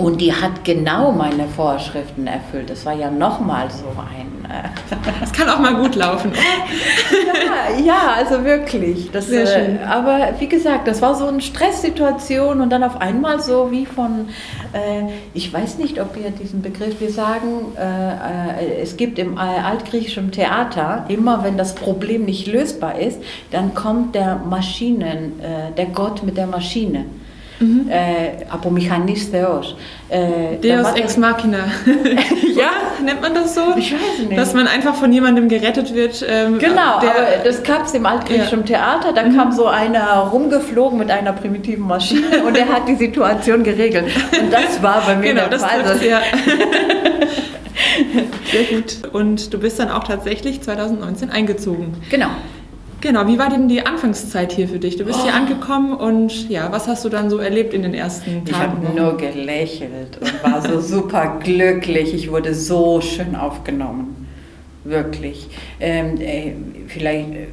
Und 0.00 0.18
die 0.22 0.32
hat 0.32 0.64
genau 0.64 1.12
meine 1.12 1.46
Vorschriften 1.46 2.26
erfüllt. 2.26 2.70
Das 2.70 2.86
war 2.86 2.94
ja 2.94 3.10
nochmal 3.10 3.70
so 3.70 3.84
ein. 3.98 4.50
Äh 4.50 4.68
das 5.20 5.30
kann 5.30 5.46
auch 5.50 5.58
mal 5.58 5.74
gut 5.74 5.94
laufen. 5.94 6.32
ja, 7.76 7.84
ja, 7.84 8.14
also 8.16 8.42
wirklich. 8.42 9.10
Das, 9.10 9.26
Sehr 9.26 9.46
schön. 9.46 9.78
Äh, 9.78 9.84
aber 9.84 10.30
wie 10.38 10.48
gesagt, 10.48 10.88
das 10.88 11.02
war 11.02 11.14
so 11.14 11.26
eine 11.26 11.42
Stresssituation 11.42 12.62
und 12.62 12.70
dann 12.70 12.82
auf 12.82 12.98
einmal 12.98 13.40
so 13.40 13.70
wie 13.70 13.84
von, 13.84 14.30
äh, 14.72 15.12
ich 15.34 15.52
weiß 15.52 15.76
nicht, 15.76 16.00
ob 16.00 16.16
ihr 16.16 16.30
diesen 16.30 16.62
Begriff, 16.62 16.98
wir 16.98 17.12
sagen, 17.12 17.76
äh, 17.76 18.78
äh 18.78 18.80
es 18.80 18.96
gibt 18.96 19.18
im 19.18 19.36
altgriechischen 19.36 20.32
Theater, 20.32 21.04
immer 21.08 21.44
wenn 21.44 21.58
das 21.58 21.74
Problem 21.74 22.24
nicht 22.24 22.46
lösbar 22.46 22.98
ist, 22.98 23.20
dann 23.50 23.74
kommt 23.74 24.14
der 24.14 24.36
Maschinen, 24.36 25.40
äh, 25.40 25.72
der 25.76 25.86
Gott 25.86 26.22
mit 26.22 26.38
der 26.38 26.46
Maschine 26.46 27.04
mhm. 27.60 27.88
äh, 27.88 28.44
Apomechanist 28.48 29.32
Theos. 29.32 29.76
Äh, 30.08 30.56
Deus 30.56 30.92
ex 30.94 31.16
machina. 31.16 31.58
ja, 32.56 32.70
nennt 33.04 33.20
man 33.20 33.34
das 33.34 33.54
so? 33.54 33.60
Ich 33.76 33.92
weiß 33.92 34.26
nicht. 34.26 34.36
Dass 34.38 34.54
man 34.54 34.66
einfach 34.66 34.94
von 34.94 35.12
jemandem 35.12 35.48
gerettet 35.48 35.94
wird. 35.94 36.24
Ähm, 36.28 36.58
genau, 36.58 37.00
der, 37.00 37.10
aber 37.10 37.26
das 37.44 37.62
gab 37.62 37.84
es 37.86 37.94
im 37.94 38.04
altgriechischen 38.06 38.60
ja. 38.60 38.66
Theater. 38.66 39.12
Da 39.12 39.22
mhm. 39.22 39.36
kam 39.36 39.52
so 39.52 39.66
einer 39.66 40.18
rumgeflogen 40.32 40.98
mit 40.98 41.10
einer 41.10 41.32
primitiven 41.32 41.86
Maschine 41.86 42.42
und 42.46 42.56
der 42.56 42.68
hat 42.68 42.88
die 42.88 42.96
Situation 42.96 43.62
geregelt. 43.62 44.06
Und 44.40 44.52
das 44.52 44.82
war 44.82 45.02
bei 45.06 45.14
mir 45.16 45.34
genau, 45.34 45.48
der 45.48 45.60
Fall. 45.60 45.82
Das 45.82 46.04
ja. 46.04 46.20
Sehr 48.50 48.64
gut. 48.64 48.98
Und 49.12 49.52
du 49.52 49.58
bist 49.58 49.78
dann 49.78 49.90
auch 49.90 50.04
tatsächlich 50.04 50.60
2019 50.60 51.30
eingezogen. 51.30 51.94
Genau. 52.10 52.28
Genau, 53.00 53.26
wie 53.26 53.38
war 53.38 53.48
denn 53.48 53.68
die 53.68 53.86
Anfangszeit 53.86 54.52
hier 54.52 54.68
für 54.68 54.78
dich? 54.78 54.96
Du 54.96 55.04
bist 55.04 55.20
oh. 55.20 55.24
hier 55.24 55.34
angekommen 55.34 55.94
und 55.94 56.48
ja, 56.50 56.70
was 56.70 56.86
hast 56.86 57.04
du 57.04 57.08
dann 57.08 57.30
so 57.30 57.38
erlebt 57.38 57.72
in 57.72 57.82
den 57.82 57.94
ersten 57.94 58.44
Tagen? 58.44 58.46
Ich 58.46 58.56
habe 58.56 58.96
nur 58.96 59.16
gelächelt 59.16 60.18
und 60.20 60.44
war 60.44 60.60
so 60.60 60.80
super 60.96 61.38
glücklich. 61.42 62.12
Ich 62.12 62.30
wurde 62.30 62.54
so 62.54 63.00
schön 63.00 63.36
aufgenommen. 63.36 64.28
Wirklich. 64.84 65.48
Ähm, 65.78 66.20
äh, 66.20 66.52
vielleicht 66.88 67.30
äh, 67.30 67.46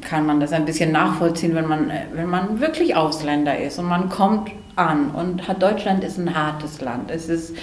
kann 0.00 0.26
man 0.26 0.40
das 0.40 0.52
ein 0.52 0.64
bisschen 0.64 0.92
nachvollziehen, 0.92 1.54
wenn 1.54 1.66
man, 1.66 1.90
äh, 1.90 2.02
wenn 2.12 2.28
man 2.28 2.60
wirklich 2.60 2.94
Ausländer 2.94 3.58
ist 3.58 3.78
und 3.78 3.86
man 3.86 4.08
kommt 4.08 4.50
an 4.76 5.10
und 5.10 5.42
Deutschland 5.60 6.02
ist 6.02 6.18
ein 6.18 6.34
hartes 6.34 6.80
Land. 6.80 7.10
Es 7.10 7.28
ist, 7.28 7.54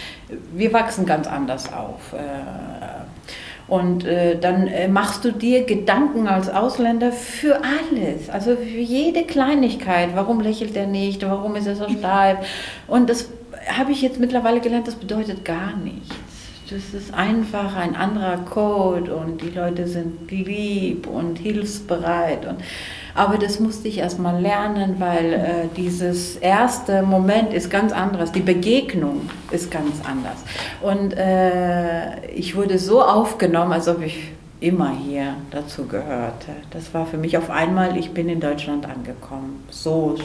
wir 0.54 0.74
wachsen 0.74 1.06
ganz 1.06 1.28
anders 1.28 1.72
auf. 1.74 2.14
Äh, 2.14 2.20
und 3.70 4.06
äh, 4.06 4.38
dann 4.40 4.68
äh, 4.68 4.88
machst 4.88 5.24
du 5.24 5.32
dir 5.32 5.64
Gedanken 5.64 6.28
als 6.28 6.50
Ausländer 6.50 7.12
für 7.12 7.62
alles, 7.64 8.30
also 8.30 8.56
für 8.56 8.80
jede 8.80 9.24
Kleinigkeit. 9.24 10.10
Warum 10.16 10.42
lächelt 10.42 10.76
er 10.76 10.88
nicht? 10.88 11.22
Warum 11.24 11.56
ist 11.56 11.68
er 11.68 11.76
so 11.76 11.88
steif? 11.90 12.40
Und 12.88 13.10
das 13.10 13.30
habe 13.68 13.92
ich 13.92 14.02
jetzt 14.02 14.20
mittlerweile 14.20 14.60
gelernt, 14.60 14.88
das 14.88 14.96
bedeutet 14.96 15.46
gar 15.46 15.76
nichts. 15.78 16.16
Das 16.70 16.94
ist 16.94 17.14
einfach 17.14 17.76
ein 17.76 17.96
anderer 17.96 18.38
Code 18.38 19.16
und 19.16 19.42
die 19.42 19.50
Leute 19.50 19.88
sind 19.88 20.30
lieb 20.30 21.08
und 21.08 21.40
hilfsbereit. 21.40 22.46
Und 22.46 22.60
aber 23.16 23.38
das 23.38 23.60
musste 23.60 23.88
ich 23.88 23.98
erstmal 23.98 24.42
lernen, 24.42 24.96
weil 25.00 25.34
äh, 25.34 25.68
dieses 25.76 26.36
erste 26.38 27.02
Moment 27.02 27.54
ist 27.54 27.70
ganz 27.70 27.92
anders. 27.92 28.32
Die 28.32 28.42
Begegnung 28.42 29.30
ist 29.52 29.72
ganz 29.72 30.02
anders. 30.08 30.38
Und 30.82 31.18
äh, 31.18 32.26
ich 32.28 32.56
wurde 32.56 32.80
so 32.80 33.02
aufgenommen, 33.02 33.74
als 33.74 33.88
ob 33.88 34.02
ich 34.02 34.32
immer 34.62 34.92
hier 34.92 35.36
dazu 35.52 35.86
gehörte. 35.86 36.52
Das 36.72 36.94
war 36.94 37.06
für 37.06 37.18
mich 37.18 37.38
auf 37.38 37.50
einmal, 37.50 37.98
ich 37.98 38.12
bin 38.12 38.30
in 38.30 38.40
Deutschland 38.40 38.86
angekommen. 38.86 39.64
So, 39.70 40.16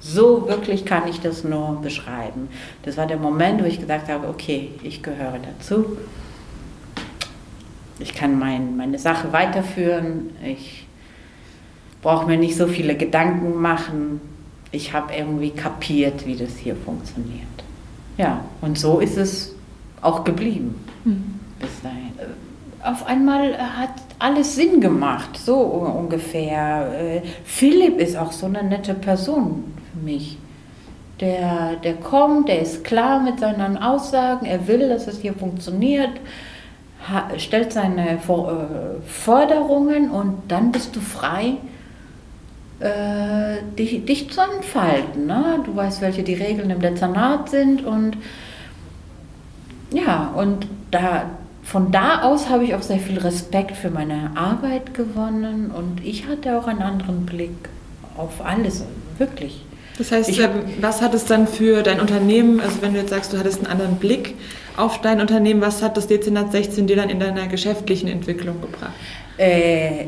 so 0.00 0.48
wirklich 0.48 0.84
kann 0.84 1.08
ich 1.08 1.20
das 1.20 1.44
nur 1.44 1.80
beschreiben. 1.82 2.48
Das 2.82 2.96
war 2.96 3.06
der 3.06 3.16
Moment, 3.16 3.62
wo 3.62 3.66
ich 3.66 3.80
gesagt 3.80 4.08
habe, 4.08 4.28
okay, 4.28 4.70
ich 4.82 5.02
gehöre 5.02 5.38
dazu. 5.58 5.96
Ich 7.98 8.14
kann 8.14 8.38
mein, 8.38 8.76
meine 8.76 8.98
Sache 8.98 9.32
weiterführen. 9.32 10.30
Ich 10.44 10.83
brauche 12.04 12.26
mir 12.26 12.36
nicht 12.36 12.56
so 12.56 12.68
viele 12.68 12.94
Gedanken 12.96 13.60
machen. 13.60 14.20
Ich 14.70 14.92
habe 14.92 15.12
irgendwie 15.14 15.50
kapiert, 15.50 16.26
wie 16.26 16.36
das 16.36 16.56
hier 16.56 16.76
funktioniert. 16.76 17.42
Ja, 18.16 18.44
und 18.60 18.78
so 18.78 19.00
ist 19.00 19.16
es 19.16 19.54
auch 20.00 20.22
geblieben 20.22 20.76
mhm. 21.04 21.40
bis 21.58 21.82
dahin. 21.82 22.12
Äh, 22.18 22.86
auf 22.86 23.06
einmal 23.06 23.56
hat 23.58 23.94
alles 24.18 24.54
Sinn 24.54 24.80
gemacht, 24.80 25.38
so 25.38 25.56
ungefähr. 25.56 26.92
Äh, 27.00 27.22
Philipp 27.44 27.98
ist 27.98 28.16
auch 28.16 28.32
so 28.32 28.46
eine 28.46 28.62
nette 28.62 28.94
Person 28.94 29.64
für 29.92 30.04
mich. 30.04 30.36
Der, 31.20 31.76
der 31.76 31.94
kommt, 31.94 32.48
der 32.48 32.60
ist 32.60 32.84
klar 32.84 33.20
mit 33.22 33.40
seinen 33.40 33.78
Aussagen, 33.78 34.46
er 34.46 34.66
will, 34.66 34.88
dass 34.90 35.06
es 35.06 35.20
hier 35.20 35.32
funktioniert, 35.32 36.10
stellt 37.38 37.72
seine 37.72 38.14
äh, 38.14 38.18
Forderungen 39.06 40.10
und 40.10 40.42
dann 40.48 40.70
bist 40.72 40.94
du 40.96 41.00
frei, 41.00 41.54
äh, 42.80 43.56
dich, 43.78 44.04
dich 44.04 44.30
zu 44.30 44.40
entfalten. 44.40 45.26
Ne? 45.26 45.60
Du 45.64 45.74
weißt, 45.76 46.00
welche 46.00 46.22
die 46.22 46.34
Regeln 46.34 46.70
im 46.70 46.80
Dezernat 46.80 47.48
sind 47.50 47.84
und 47.84 48.16
ja, 49.92 50.32
und 50.34 50.66
da, 50.90 51.30
von 51.62 51.92
da 51.92 52.22
aus 52.22 52.48
habe 52.48 52.64
ich 52.64 52.74
auch 52.74 52.82
sehr 52.82 52.98
viel 52.98 53.18
Respekt 53.18 53.76
für 53.76 53.90
meine 53.90 54.32
Arbeit 54.34 54.92
gewonnen 54.94 55.70
und 55.70 56.04
ich 56.04 56.26
hatte 56.26 56.58
auch 56.58 56.66
einen 56.66 56.82
anderen 56.82 57.26
Blick 57.26 57.68
auf 58.16 58.44
alles, 58.44 58.84
wirklich. 59.18 59.64
Das 59.96 60.10
heißt, 60.10 60.28
ich, 60.28 60.40
was 60.80 61.00
hat 61.00 61.14
es 61.14 61.24
dann 61.24 61.46
für 61.46 61.82
dein 61.82 62.00
Unternehmen, 62.00 62.60
also 62.60 62.82
wenn 62.82 62.94
du 62.94 62.98
jetzt 62.98 63.10
sagst, 63.10 63.32
du 63.32 63.38
hattest 63.38 63.58
einen 63.58 63.68
anderen 63.68 63.96
Blick 63.96 64.34
auf 64.76 65.00
dein 65.00 65.20
Unternehmen, 65.20 65.60
was 65.60 65.82
hat 65.82 65.96
das 65.96 66.08
Dezernat 66.08 66.50
16 66.50 66.88
dir 66.88 66.96
dann 66.96 67.10
in 67.10 67.20
deiner 67.20 67.46
geschäftlichen 67.46 68.08
Entwicklung 68.08 68.60
gebracht? 68.60 68.92
Äh, 69.36 70.06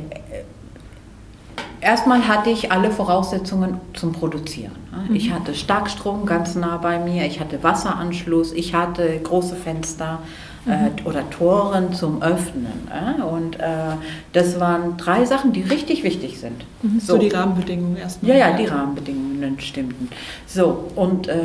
erstmal 1.87 2.26
hatte 2.26 2.50
ich 2.50 2.73
alle 2.73 2.90
Voraussetzungen 2.90 3.81
zum 3.95 4.12
Produzieren. 4.12 4.73
Mhm. 5.09 5.14
Ich 5.14 5.33
hatte 5.33 5.55
Starkstrom 5.55 6.26
ganz 6.26 6.57
nah 6.57 6.76
bei 6.78 6.99
mir, 6.99 7.25
ich 7.25 7.40
hatte 7.40 7.62
Wasseranschluss, 7.62 8.52
ich 8.52 8.75
hatte 8.75 9.21
große 9.23 9.55
Fenster 9.55 10.19
äh, 10.66 10.90
mhm. 10.90 11.07
oder 11.07 11.31
Toren 11.31 11.95
zum 11.95 12.23
Öffnen. 12.23 12.88
Und 13.31 13.61
äh, 13.61 13.95
das 14.33 14.59
waren 14.59 14.97
drei 14.97 15.25
Sachen, 15.25 15.52
die 15.52 15.62
richtig 15.62 16.02
wichtig 16.02 16.40
sind. 16.40 16.64
Mhm. 16.83 17.00
So. 17.00 17.14
so. 17.14 17.19
die 17.19 17.28
Rahmenbedingungen 17.28 17.97
erstmal. 17.97 18.33
Ja, 18.33 18.49
ja, 18.49 18.57
die 18.57 18.66
Rahmenbedingungen 18.66 19.61
stimmten. 19.61 20.11
So, 20.47 20.90
und 20.97 21.28
äh, 21.28 21.37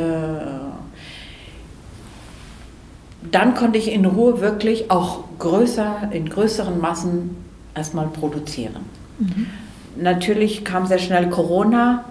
dann 3.30 3.54
konnte 3.54 3.78
ich 3.78 3.92
in 3.92 4.04
Ruhe 4.04 4.40
wirklich 4.40 4.90
auch 4.90 5.20
größer, 5.38 6.08
in 6.10 6.28
größeren 6.28 6.80
Massen 6.80 7.36
erstmal 7.74 8.08
produzieren. 8.08 8.84
Mhm. 9.20 9.46
Natürlich 9.96 10.64
kam 10.64 10.86
sehr 10.86 10.98
schnell 10.98 11.28
Corona. 11.28 12.04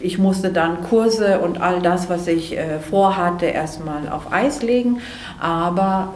Ich 0.00 0.18
musste 0.18 0.50
dann 0.50 0.82
Kurse 0.82 1.40
und 1.40 1.60
all 1.60 1.80
das, 1.80 2.10
was 2.10 2.26
ich 2.26 2.56
äh, 2.56 2.78
vorhatte, 2.78 3.46
erstmal 3.46 4.08
auf 4.08 4.32
Eis 4.32 4.62
legen. 4.62 5.00
Aber 5.40 6.14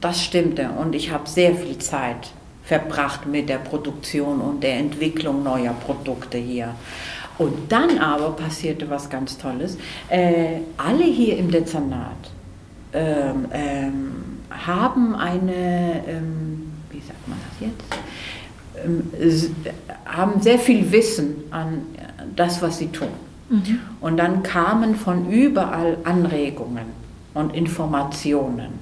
das 0.00 0.22
stimmte 0.22 0.70
und 0.80 0.94
ich 0.94 1.10
habe 1.12 1.28
sehr 1.28 1.54
viel 1.54 1.78
Zeit 1.78 2.32
verbracht 2.64 3.26
mit 3.26 3.48
der 3.48 3.58
Produktion 3.58 4.40
und 4.40 4.62
der 4.62 4.78
Entwicklung 4.78 5.42
neuer 5.42 5.74
Produkte 5.74 6.38
hier. 6.38 6.74
Und 7.36 7.72
dann 7.72 7.98
aber 7.98 8.30
passierte 8.30 8.88
was 8.88 9.10
ganz 9.10 9.36
Tolles. 9.38 9.76
Äh, 10.08 10.60
alle 10.76 11.04
hier 11.04 11.36
im 11.36 11.50
Dezernat 11.50 12.16
ähm, 12.92 13.46
ähm, 13.52 14.12
haben 14.50 15.14
eine, 15.16 16.02
ähm, 16.06 16.72
wie 16.90 17.00
sagt 17.00 17.26
man 17.28 17.38
das 17.50 17.68
jetzt, 17.68 18.03
haben 20.06 20.40
sehr 20.40 20.58
viel 20.58 20.90
Wissen 20.92 21.44
an 21.50 21.82
das, 22.36 22.62
was 22.62 22.78
sie 22.78 22.88
tun. 22.88 23.08
Mhm. 23.48 23.80
Und 24.00 24.16
dann 24.16 24.42
kamen 24.42 24.94
von 24.94 25.30
überall 25.30 25.98
Anregungen 26.04 26.86
und 27.34 27.54
Informationen 27.54 28.72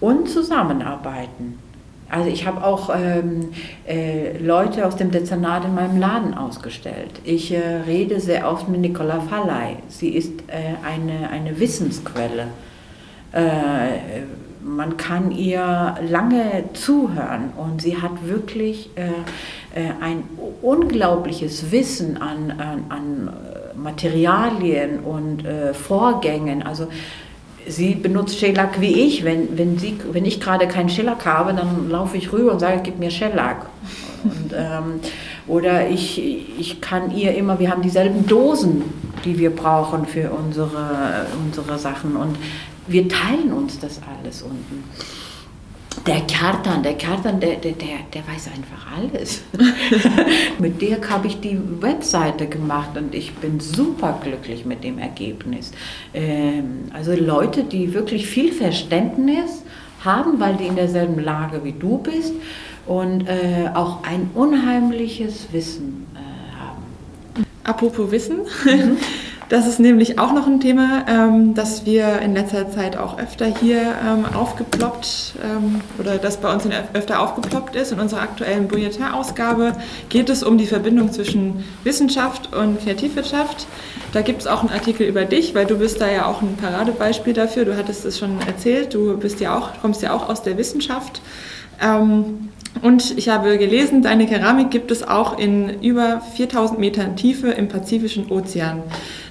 und 0.00 0.28
Zusammenarbeiten. 0.28 1.58
Also 2.10 2.28
ich 2.28 2.46
habe 2.46 2.62
auch 2.62 2.90
ähm, 2.94 3.48
äh, 3.88 4.38
Leute 4.38 4.86
aus 4.86 4.96
dem 4.96 5.10
Dezernat 5.10 5.64
in 5.64 5.74
meinem 5.74 5.98
Laden 5.98 6.34
ausgestellt. 6.34 7.10
Ich 7.24 7.52
äh, 7.52 7.58
rede 7.86 8.20
sehr 8.20 8.50
oft 8.50 8.68
mit 8.68 8.80
Nicola 8.82 9.20
Fallay. 9.20 9.76
Sie 9.88 10.10
ist 10.10 10.32
äh, 10.46 10.74
eine, 10.86 11.30
eine 11.30 11.58
Wissensquelle. 11.58 12.48
Äh, 14.64 14.66
man 14.66 14.96
kann 14.96 15.30
ihr 15.30 15.96
lange 16.08 16.64
zuhören 16.72 17.52
und 17.56 17.82
sie 17.82 18.00
hat 18.00 18.26
wirklich 18.26 18.90
äh, 18.96 19.08
äh, 19.78 19.90
ein 20.00 20.24
unglaubliches 20.62 21.70
Wissen 21.70 22.20
an, 22.20 22.52
an, 22.58 22.84
an 22.88 23.32
Materialien 23.76 25.00
und 25.00 25.44
Vorgängen. 25.74 26.62
Also 26.62 26.86
sie 27.66 27.94
benutzt 27.94 28.38
Shellac 28.38 28.80
wie 28.80 29.06
ich. 29.06 29.24
Wenn, 29.24 29.58
wenn, 29.58 29.78
sie, 29.78 29.98
wenn 30.12 30.24
ich 30.24 30.40
gerade 30.40 30.68
keinen 30.68 30.88
Shellac 30.88 31.26
habe, 31.26 31.52
dann 31.52 31.90
laufe 31.90 32.16
ich 32.16 32.32
rüber 32.32 32.52
und 32.52 32.60
sage, 32.60 32.80
gib 32.82 32.98
mir 32.98 33.10
Shellac. 33.10 33.66
Und, 34.22 34.54
ähm, 34.54 35.00
oder 35.46 35.88
ich, 35.88 36.18
ich 36.58 36.80
kann 36.80 37.14
ihr 37.14 37.34
immer, 37.34 37.58
wir 37.58 37.70
haben 37.70 37.82
dieselben 37.82 38.26
Dosen, 38.26 38.84
die 39.24 39.38
wir 39.38 39.50
brauchen 39.50 40.06
für 40.06 40.30
unsere, 40.30 41.26
unsere 41.44 41.78
Sachen. 41.78 42.16
Und 42.16 42.36
wir 42.86 43.08
teilen 43.08 43.52
uns 43.52 43.78
das 43.78 44.00
alles 44.02 44.42
unten. 44.42 44.84
Der 46.06 46.20
Kjartan, 46.22 46.82
der 46.82 46.94
Kjartan, 46.94 47.40
der, 47.40 47.56
der, 47.56 47.72
der, 47.72 47.98
der 48.12 48.22
weiß 48.26 48.48
einfach 48.48 48.96
alles. 48.96 49.42
mit 50.58 50.82
der 50.82 50.98
habe 51.08 51.28
ich 51.28 51.40
die 51.40 51.58
Webseite 51.80 52.46
gemacht 52.46 52.96
und 52.96 53.14
ich 53.14 53.32
bin 53.34 53.60
super 53.60 54.18
glücklich 54.22 54.66
mit 54.66 54.82
dem 54.82 54.98
Ergebnis. 54.98 55.70
Ähm, 56.12 56.90
also 56.92 57.14
Leute, 57.14 57.62
die 57.62 57.94
wirklich 57.94 58.26
viel 58.26 58.52
Verständnis 58.52 59.62
haben, 60.04 60.40
weil 60.40 60.56
die 60.56 60.66
in 60.66 60.76
derselben 60.76 61.22
Lage 61.22 61.62
wie 61.64 61.72
du 61.72 61.98
bist 61.98 62.34
und 62.86 63.26
äh, 63.26 63.70
auch 63.72 64.02
ein 64.02 64.30
unheimliches 64.34 65.52
Wissen 65.52 66.06
äh, 66.14 66.60
haben. 66.60 67.46
Apropos 67.62 68.10
Wissen. 68.10 68.40
Mhm. 68.64 68.96
Das 69.48 69.66
ist 69.66 69.78
nämlich 69.78 70.18
auch 70.18 70.32
noch 70.32 70.46
ein 70.46 70.58
Thema, 70.60 71.04
ähm, 71.06 71.54
das 71.54 71.84
wir 71.84 72.20
in 72.20 72.34
letzter 72.34 72.70
Zeit 72.70 72.96
auch 72.96 73.18
öfter 73.18 73.46
hier 73.46 73.80
ähm, 73.80 74.24
aufgeploppt 74.34 75.34
ähm, 75.42 75.82
oder 75.98 76.16
das 76.16 76.38
bei 76.38 76.52
uns 76.52 76.66
öfter 76.94 77.20
aufgeploppt 77.20 77.76
ist. 77.76 77.92
In 77.92 78.00
unserer 78.00 78.22
aktuellen 78.22 78.68
Bulletin-Ausgabe 78.68 79.72
geht 80.08 80.30
es 80.30 80.42
um 80.42 80.56
die 80.56 80.66
Verbindung 80.66 81.12
zwischen 81.12 81.64
Wissenschaft 81.84 82.54
und 82.54 82.80
Kreativwirtschaft. 82.80 83.66
Da 84.12 84.22
gibt 84.22 84.40
es 84.40 84.46
auch 84.46 84.60
einen 84.60 84.70
Artikel 84.70 85.06
über 85.06 85.24
dich, 85.24 85.54
weil 85.54 85.66
du 85.66 85.76
bist 85.76 86.00
da 86.00 86.10
ja 86.10 86.26
auch 86.26 86.40
ein 86.40 86.56
Paradebeispiel 86.56 87.34
dafür. 87.34 87.66
Du 87.66 87.76
hattest 87.76 88.04
es 88.06 88.18
schon 88.18 88.40
erzählt, 88.46 88.94
du 88.94 89.18
bist 89.18 89.40
ja 89.40 89.58
auch, 89.58 89.70
kommst 89.82 90.00
ja 90.02 90.14
auch 90.14 90.28
aus 90.28 90.42
der 90.42 90.56
Wissenschaft. 90.56 91.20
Ähm, 91.82 92.48
und 92.82 93.16
ich 93.16 93.28
habe 93.28 93.56
gelesen, 93.58 94.02
deine 94.02 94.26
Keramik 94.26 94.70
gibt 94.70 94.90
es 94.90 95.06
auch 95.06 95.38
in 95.38 95.82
über 95.82 96.20
4000 96.34 96.78
Metern 96.78 97.16
Tiefe 97.16 97.48
im 97.48 97.68
Pazifischen 97.68 98.30
Ozean. 98.30 98.82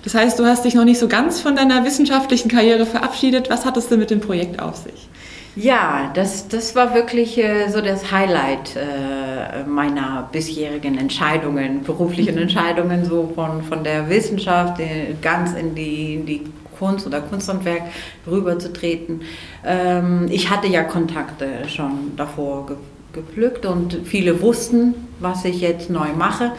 Das 0.03 0.15
heißt, 0.15 0.39
du 0.39 0.45
hast 0.45 0.65
dich 0.65 0.75
noch 0.75 0.85
nicht 0.85 0.99
so 0.99 1.07
ganz 1.07 1.39
von 1.39 1.55
deiner 1.55 1.85
wissenschaftlichen 1.85 2.49
Karriere 2.49 2.85
verabschiedet. 2.85 3.49
Was 3.49 3.65
hattest 3.65 3.91
du 3.91 3.97
mit 3.97 4.09
dem 4.09 4.21
Projekt 4.21 4.61
auf 4.61 4.77
sich? 4.77 5.07
Ja, 5.55 6.11
das, 6.15 6.47
das 6.47 6.75
war 6.75 6.95
wirklich 6.95 7.37
äh, 7.37 7.69
so 7.69 7.79
das 7.79 8.11
Highlight 8.11 8.75
äh, 8.75 9.63
meiner 9.67 10.27
bisherigen 10.31 10.97
Entscheidungen, 10.97 11.83
beruflichen 11.83 12.37
Entscheidungen, 12.39 13.05
so 13.05 13.31
von, 13.35 13.61
von 13.61 13.83
der 13.83 14.09
Wissenschaft 14.09 14.79
äh, 14.79 15.13
ganz 15.21 15.53
in 15.53 15.75
die, 15.75 16.15
in 16.15 16.25
die 16.25 16.41
Kunst 16.79 17.05
oder 17.05 17.21
Kunsthandwerk 17.21 17.83
rüberzutreten. 18.25 19.21
Ähm, 19.63 20.27
ich 20.31 20.49
hatte 20.49 20.67
ja 20.67 20.83
Kontakte 20.83 21.45
schon 21.67 22.15
davor 22.17 22.65
gepflückt 23.13 23.65
und 23.65 23.99
viele 24.03 24.41
wussten, 24.41 24.95
was 25.19 25.45
ich 25.45 25.61
jetzt 25.61 25.89
neu 25.89 26.13
mache. 26.17 26.51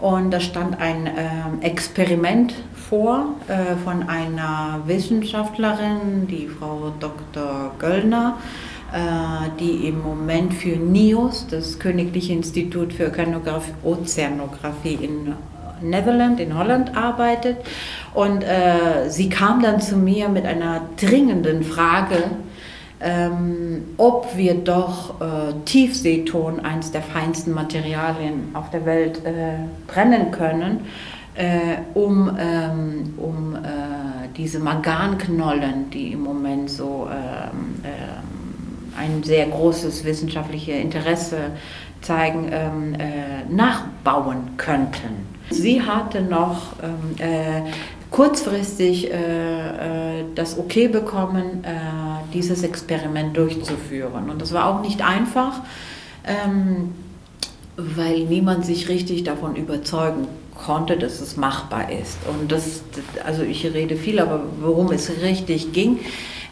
Und 0.00 0.30
da 0.30 0.40
stand 0.40 0.80
ein 0.80 1.06
äh, 1.06 1.66
Experiment 1.66 2.54
vor 2.88 3.34
äh, 3.48 3.76
von 3.84 4.08
einer 4.08 4.80
Wissenschaftlerin, 4.86 6.26
die 6.28 6.48
Frau 6.48 6.92
Dr. 6.98 7.72
Göllner, 7.78 8.38
äh, 8.92 9.50
die 9.60 9.86
im 9.88 10.02
Moment 10.02 10.54
für 10.54 10.76
NIOS, 10.76 11.46
das 11.48 11.78
Königliche 11.78 12.32
Institut 12.32 12.92
für 12.92 13.12
Ozeanographie 13.84 14.98
in 15.00 15.34
Netherlands, 15.82 16.40
in 16.40 16.56
Holland 16.58 16.96
arbeitet. 16.96 17.58
Und 18.14 18.42
äh, 18.42 19.08
sie 19.08 19.28
kam 19.28 19.62
dann 19.62 19.80
zu 19.80 19.96
mir 19.96 20.28
mit 20.28 20.44
einer 20.46 20.82
dringenden 20.96 21.62
Frage, 21.62 22.16
ähm, 23.00 23.82
ob 23.96 24.36
wir 24.36 24.54
doch 24.54 25.20
äh, 25.20 25.54
Tiefseeton, 25.64 26.60
eines 26.60 26.92
der 26.92 27.02
feinsten 27.02 27.52
Materialien 27.52 28.50
auf 28.52 28.70
der 28.70 28.84
Welt, 28.84 29.24
äh, 29.24 29.54
brennen 29.86 30.30
können, 30.30 30.80
äh, 31.34 31.78
um, 31.94 32.36
ähm, 32.38 33.14
um 33.16 33.54
äh, 33.54 34.28
diese 34.36 34.58
Manganknollen, 34.58 35.88
die 35.90 36.12
im 36.12 36.20
Moment 36.20 36.68
so 36.68 37.08
ähm, 37.10 37.82
ähm, 37.84 38.92
ein 38.98 39.22
sehr 39.22 39.46
großes 39.46 40.04
wissenschaftliches 40.04 40.74
Interesse 40.74 41.38
zeigen, 42.02 42.50
ähm, 42.52 42.94
äh, 42.94 43.50
nachbauen 43.50 44.58
könnten. 44.58 45.26
Sie 45.50 45.80
hatte 45.80 46.20
noch 46.20 46.74
äh, 47.18 47.70
kurzfristig 48.10 49.10
das 50.34 50.58
Okay 50.58 50.88
bekommen, 50.88 51.64
dieses 52.34 52.62
Experiment 52.62 53.36
durchzuführen. 53.36 54.30
Und 54.30 54.40
das 54.40 54.52
war 54.52 54.66
auch 54.66 54.80
nicht 54.82 55.02
einfach, 55.02 55.60
ähm, 56.24 56.94
weil 57.76 58.20
niemand 58.24 58.64
sich 58.64 58.88
richtig 58.88 59.24
davon 59.24 59.56
überzeugen 59.56 60.26
konnte, 60.54 60.96
dass 60.96 61.20
es 61.20 61.36
machbar 61.36 61.90
ist. 61.90 62.18
Und 62.28 62.52
das, 62.52 62.82
also 63.24 63.42
ich 63.42 63.64
rede 63.64 63.96
viel, 63.96 64.20
aber 64.20 64.42
worum 64.60 64.92
es 64.92 65.10
richtig 65.22 65.72
ging, 65.72 66.00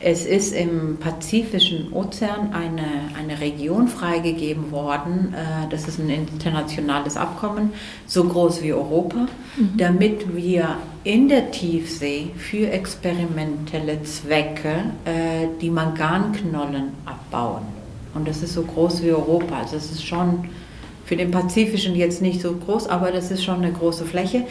es 0.00 0.26
ist 0.26 0.54
im 0.54 0.98
Pazifischen 0.98 1.92
Ozean 1.92 2.52
eine, 2.52 3.10
eine 3.18 3.40
Region 3.40 3.88
freigegeben 3.88 4.70
worden, 4.70 5.34
äh, 5.34 5.68
das 5.70 5.88
ist 5.88 5.98
ein 5.98 6.08
internationales 6.08 7.16
Abkommen, 7.16 7.72
so 8.06 8.24
groß 8.24 8.62
wie 8.62 8.72
Europa, 8.72 9.26
mhm. 9.56 9.76
damit 9.76 10.36
wir 10.36 10.76
in 11.04 11.28
der 11.28 11.50
Tiefsee 11.50 12.30
für 12.36 12.70
experimentelle 12.70 14.02
Zwecke 14.04 14.84
äh, 15.04 15.48
die 15.60 15.70
Manganknollen 15.70 16.92
abbauen. 17.04 17.62
Und 18.14 18.28
das 18.28 18.42
ist 18.42 18.54
so 18.54 18.62
groß 18.62 19.02
wie 19.02 19.10
Europa. 19.10 19.58
Also 19.58 19.76
es 19.76 19.90
ist 19.90 20.06
schon 20.06 20.44
für 21.04 21.16
den 21.16 21.30
Pazifischen 21.30 21.94
jetzt 21.96 22.22
nicht 22.22 22.40
so 22.40 22.52
groß, 22.52 22.88
aber 22.88 23.10
das 23.10 23.30
ist 23.30 23.42
schon 23.42 23.62
eine 23.62 23.72
große 23.72 24.04
Fläche. 24.04 24.44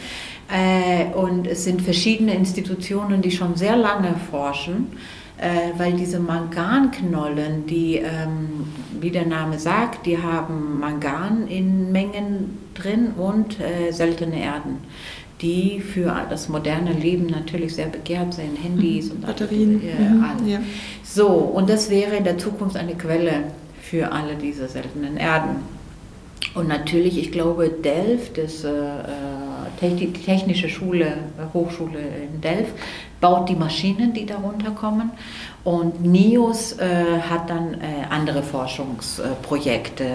Äh, 0.50 1.14
und 1.14 1.46
es 1.46 1.64
sind 1.64 1.80
verschiedene 1.82 2.34
Institutionen, 2.34 3.22
die 3.22 3.30
schon 3.30 3.56
sehr 3.56 3.76
lange 3.76 4.14
forschen 4.30 4.88
äh, 5.38 5.78
weil 5.78 5.92
diese 5.92 6.18
Manganknollen, 6.18 7.66
die, 7.66 7.96
ähm, 7.96 8.66
wie 9.00 9.10
der 9.10 9.26
Name 9.26 9.58
sagt, 9.58 10.06
die 10.06 10.20
haben 10.20 10.80
Mangan 10.80 11.46
in 11.48 11.92
Mengen 11.92 12.58
drin 12.74 13.12
und 13.16 13.60
äh, 13.60 13.92
seltene 13.92 14.42
Erden, 14.42 14.78
die 15.40 15.80
für 15.80 16.26
das 16.28 16.48
moderne 16.48 16.92
Leben 16.92 17.26
natürlich 17.26 17.76
sehr 17.76 17.86
begehrt 17.86 18.34
sind, 18.34 18.56
Handys 18.62 19.06
mhm. 19.06 19.12
und 19.12 19.26
Batterien. 19.26 19.80
Äh, 19.82 20.08
mhm. 20.08 20.48
Ja. 20.48 20.60
So, 21.04 21.28
und 21.28 21.70
das 21.70 21.88
wäre 21.88 22.16
in 22.16 22.24
der 22.24 22.38
Zukunft 22.38 22.76
eine 22.76 22.94
Quelle 22.94 23.44
für 23.80 24.10
alle 24.10 24.34
diese 24.34 24.66
seltenen 24.68 25.16
Erden. 25.16 25.56
Und 26.54 26.66
natürlich, 26.66 27.18
ich 27.18 27.30
glaube, 27.30 27.68
Delft, 27.68 28.38
das 28.38 28.64
äh, 28.64 28.68
die 29.82 30.12
Technische 30.12 30.68
Schule, 30.68 31.14
Hochschule 31.52 31.98
in 31.98 32.40
Delft, 32.40 32.72
baut 33.20 33.48
die 33.48 33.54
Maschinen, 33.54 34.12
die 34.12 34.26
darunter 34.26 34.70
kommen. 34.70 35.10
Und 35.64 36.02
NIOS 36.02 36.78
äh, 36.78 37.20
hat 37.28 37.50
dann 37.50 37.74
äh, 37.74 38.06
andere 38.10 38.42
Forschungsprojekte 38.42 40.06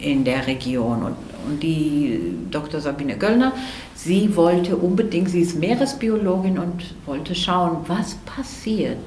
in 0.00 0.24
der 0.24 0.46
Region. 0.46 1.02
Und, 1.02 1.16
und 1.46 1.62
die 1.62 2.20
Dr. 2.50 2.80
Sabine 2.80 3.16
Göllner, 3.16 3.52
sie 3.94 4.34
wollte 4.36 4.76
unbedingt, 4.76 5.30
sie 5.30 5.40
ist 5.40 5.58
Meeresbiologin 5.58 6.58
und 6.58 6.94
wollte 7.06 7.34
schauen, 7.34 7.78
was 7.86 8.14
passiert, 8.14 8.98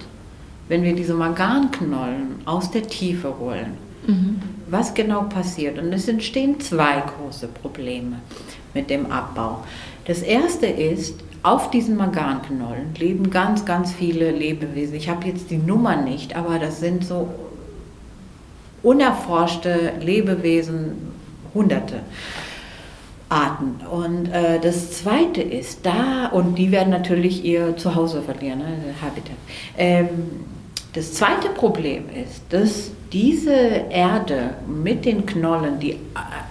wenn 0.68 0.84
wir 0.84 0.96
diese 0.96 1.14
Manganknollen 1.14 2.42
aus 2.46 2.72
der 2.72 2.88
Tiefe 2.88 3.34
holen. 3.40 3.78
Mhm. 4.08 4.42
Was 4.68 4.94
genau 4.94 5.24
passiert? 5.24 5.78
Und 5.78 5.94
es 5.94 6.08
entstehen 6.08 6.60
zwei 6.60 7.02
große 7.02 7.48
Probleme 7.48 8.18
mit 8.74 8.90
dem 8.90 9.12
Abbau. 9.12 9.64
Das 10.06 10.22
erste 10.22 10.66
ist, 10.68 11.16
auf 11.44 11.72
diesen 11.72 11.98
Manganknollen 11.98 12.94
leben 12.96 13.32
ganz, 13.32 13.66
ganz 13.66 13.92
viele 13.92 14.32
Lebewesen. 14.32 14.96
Ich 14.96 15.10
habe 15.10 15.28
jetzt 15.28 15.50
die 15.50 15.58
Nummer 15.58 15.96
nicht, 15.96 16.36
aber 16.36 16.60
das 16.60 16.80
sind 16.80 17.04
so 17.04 17.30
unerforschte 18.84 19.94
Lebewesen, 20.02 21.14
hunderte 21.54 22.02
Arten. 23.30 23.80
Und 23.90 24.28
äh, 24.32 24.60
das 24.60 24.92
Zweite 24.92 25.42
ist, 25.42 25.86
da, 25.86 26.28
und 26.28 26.56
die 26.56 26.72
werden 26.72 26.90
natürlich 26.90 27.44
ihr 27.44 27.78
Zuhause 27.78 28.22
verlieren, 28.22 28.60
ne, 28.60 28.94
Habitat. 29.02 29.38
Ähm, 29.78 30.10
das 30.94 31.14
zweite 31.14 31.50
Problem 31.50 32.06
ist, 32.10 32.42
dass 32.50 32.92
diese 33.14 33.52
Erde 33.52 34.56
mit 34.68 35.06
den 35.06 35.26
Knollen, 35.26 35.80
die 35.80 35.98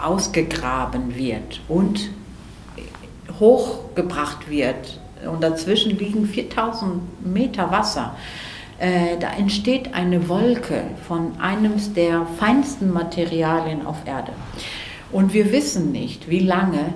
ausgegraben 0.03 1.15
wird 1.15 1.61
und 1.69 2.11
hochgebracht 3.39 4.49
wird, 4.49 4.99
und 5.31 5.43
dazwischen 5.43 5.99
liegen 5.99 6.27
4000 6.27 7.03
Meter 7.27 7.71
Wasser, 7.71 8.17
äh, 8.79 9.19
da 9.21 9.31
entsteht 9.33 9.93
eine 9.93 10.29
Wolke 10.29 10.85
von 11.07 11.39
einem 11.39 11.73
der 11.95 12.27
feinsten 12.39 12.91
Materialien 12.91 13.85
auf 13.85 13.99
Erde. 14.07 14.33
Und 15.13 15.35
wir 15.35 15.53
wissen 15.53 15.93
nicht, 15.93 16.31
wie 16.31 16.39
lange 16.41 16.95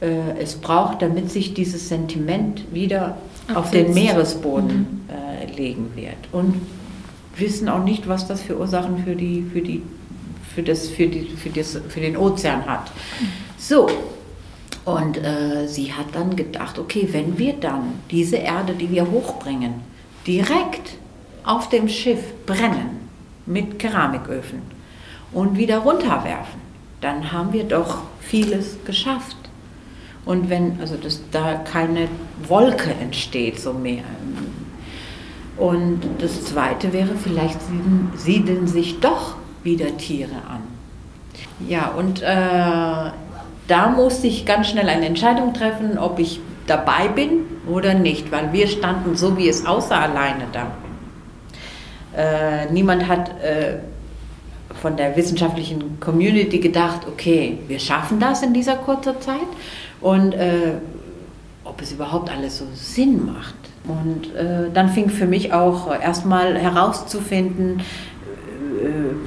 äh, 0.00 0.40
es 0.40 0.56
braucht, 0.56 1.02
damit 1.02 1.30
sich 1.30 1.54
dieses 1.54 1.88
Sentiment 1.88 2.64
wieder 2.72 3.16
auf 3.54 3.70
den 3.70 3.94
Meeresboden 3.94 5.04
mhm. 5.06 5.14
äh, 5.14 5.27
legen 5.58 5.92
wird. 5.94 6.16
Und 6.32 6.54
wissen 7.36 7.68
auch 7.68 7.84
nicht, 7.84 8.08
was 8.08 8.26
das 8.26 8.42
für 8.42 8.58
Ursachen 8.58 9.04
für, 9.04 9.14
die, 9.14 9.44
für, 9.52 9.60
die, 9.60 9.82
für, 10.54 10.62
das, 10.62 10.88
für, 10.88 11.06
die, 11.06 11.26
für, 11.36 11.50
das, 11.50 11.78
für 11.88 12.00
den 12.00 12.16
Ozean 12.16 12.66
hat. 12.66 12.90
So, 13.58 13.88
und 14.84 15.18
äh, 15.18 15.66
sie 15.66 15.92
hat 15.92 16.06
dann 16.14 16.34
gedacht, 16.34 16.78
okay, 16.78 17.08
wenn 17.12 17.38
wir 17.38 17.54
dann 17.54 18.00
diese 18.10 18.36
Erde, 18.36 18.72
die 18.72 18.90
wir 18.90 19.10
hochbringen, 19.10 19.74
direkt 20.26 20.96
auf 21.44 21.68
dem 21.68 21.88
Schiff 21.88 22.20
brennen 22.46 23.08
mit 23.46 23.78
Keramiköfen 23.78 24.62
und 25.32 25.58
wieder 25.58 25.78
runterwerfen, 25.78 26.60
dann 27.00 27.32
haben 27.32 27.52
wir 27.52 27.64
doch 27.64 27.98
vieles 28.20 28.78
geschafft. 28.84 29.36
Und 30.24 30.50
wenn, 30.50 30.80
also 30.80 30.96
dass 30.96 31.20
da 31.30 31.54
keine 31.54 32.08
Wolke 32.46 32.90
entsteht, 32.90 33.60
so 33.60 33.72
mehr. 33.72 34.04
Und 35.58 36.00
das 36.20 36.44
Zweite 36.44 36.92
wäre, 36.92 37.16
vielleicht 37.16 37.60
siedeln, 37.62 38.12
siedeln 38.14 38.66
sich 38.68 39.00
doch 39.00 39.36
wieder 39.64 39.96
Tiere 39.96 40.36
an. 40.48 40.62
Ja, 41.68 41.88
und 41.88 42.22
äh, 42.22 43.10
da 43.66 43.88
musste 43.88 44.28
ich 44.28 44.46
ganz 44.46 44.68
schnell 44.68 44.88
eine 44.88 45.06
Entscheidung 45.06 45.52
treffen, 45.54 45.98
ob 45.98 46.18
ich 46.20 46.40
dabei 46.66 47.08
bin 47.08 47.40
oder 47.68 47.94
nicht, 47.94 48.30
weil 48.30 48.52
wir 48.52 48.68
standen 48.68 49.16
so, 49.16 49.36
wie 49.36 49.48
es 49.48 49.66
aussah, 49.66 50.02
alleine 50.02 50.44
da. 50.52 50.70
Äh, 52.16 52.70
niemand 52.72 53.08
hat 53.08 53.30
äh, 53.42 53.78
von 54.80 54.96
der 54.96 55.16
wissenschaftlichen 55.16 55.98
Community 56.00 56.58
gedacht, 56.58 57.00
okay, 57.08 57.58
wir 57.66 57.78
schaffen 57.78 58.20
das 58.20 58.42
in 58.42 58.54
dieser 58.54 58.76
kurzen 58.76 59.20
Zeit 59.20 59.48
und 60.00 60.34
äh, 60.34 60.74
ob 61.64 61.82
es 61.82 61.92
überhaupt 61.92 62.30
alles 62.30 62.58
so 62.58 62.66
Sinn 62.74 63.26
macht. 63.26 63.54
Und 63.88 64.34
äh, 64.34 64.70
dann 64.72 64.90
fing 64.90 65.08
für 65.08 65.26
mich 65.26 65.52
auch 65.52 65.90
erstmal 66.00 66.58
herauszufinden, 66.58 67.80
äh, 67.80 67.82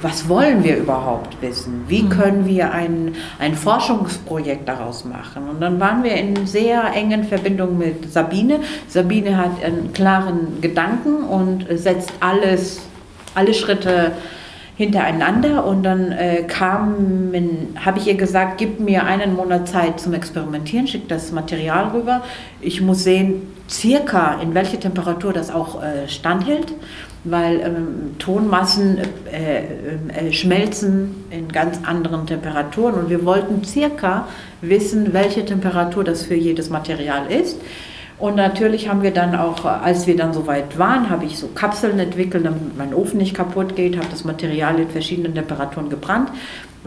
was 0.00 0.28
wollen 0.28 0.64
wir 0.64 0.76
überhaupt 0.76 1.40
wissen? 1.42 1.84
Wie 1.88 2.02
mhm. 2.02 2.08
können 2.08 2.46
wir 2.46 2.72
ein, 2.72 3.14
ein 3.38 3.54
Forschungsprojekt 3.54 4.68
daraus 4.68 5.04
machen? 5.04 5.48
Und 5.48 5.60
dann 5.60 5.80
waren 5.80 6.04
wir 6.04 6.14
in 6.14 6.46
sehr 6.46 6.92
engen 6.94 7.24
Verbindung 7.24 7.76
mit 7.76 8.12
Sabine. 8.12 8.60
Sabine 8.88 9.36
hat 9.36 9.62
einen 9.64 9.92
klaren 9.92 10.60
Gedanken 10.60 11.24
und 11.24 11.66
setzt 11.78 12.12
alles, 12.20 12.80
alle 13.34 13.54
Schritte 13.54 14.12
hintereinander 14.76 15.64
und 15.66 15.82
dann 15.82 16.12
äh, 16.12 16.44
kam, 16.44 17.32
habe 17.76 17.98
ich 17.98 18.06
ihr 18.06 18.14
gesagt, 18.14 18.58
gib 18.58 18.80
mir 18.80 19.04
einen 19.04 19.36
Monat 19.36 19.68
Zeit 19.68 20.00
zum 20.00 20.14
Experimentieren, 20.14 20.86
schick 20.86 21.08
das 21.08 21.30
Material 21.32 21.88
rüber. 21.88 22.22
Ich 22.60 22.80
muss 22.80 23.04
sehen, 23.04 23.42
circa 23.68 24.40
in 24.40 24.54
welche 24.54 24.78
Temperatur 24.78 25.32
das 25.32 25.50
auch 25.50 25.82
äh, 25.82 26.08
standhält 26.08 26.72
weil 27.24 27.60
ähm, 27.60 28.18
Tonmassen 28.18 28.98
äh, 28.98 29.60
äh, 29.60 30.28
äh, 30.28 30.32
schmelzen 30.32 31.24
in 31.30 31.48
ganz 31.48 31.78
anderen 31.84 32.26
Temperaturen 32.26 32.94
und 32.94 33.10
wir 33.10 33.24
wollten 33.24 33.64
circa 33.64 34.26
wissen, 34.60 35.12
welche 35.12 35.44
Temperatur 35.44 36.02
das 36.04 36.22
für 36.22 36.34
jedes 36.34 36.68
Material 36.68 37.30
ist. 37.30 37.60
Und 38.22 38.36
natürlich 38.36 38.88
haben 38.88 39.02
wir 39.02 39.10
dann 39.10 39.34
auch, 39.34 39.64
als 39.64 40.06
wir 40.06 40.16
dann 40.16 40.32
soweit 40.32 40.78
waren, 40.78 41.10
habe 41.10 41.24
ich 41.24 41.36
so 41.36 41.48
Kapseln 41.48 41.98
entwickelt, 41.98 42.46
damit 42.46 42.78
mein 42.78 42.94
Ofen 42.94 43.18
nicht 43.18 43.34
kaputt 43.34 43.74
geht, 43.74 43.96
habe 43.96 44.06
das 44.12 44.22
Material 44.22 44.78
in 44.78 44.88
verschiedenen 44.88 45.34
Temperaturen 45.34 45.90
gebrannt. 45.90 46.30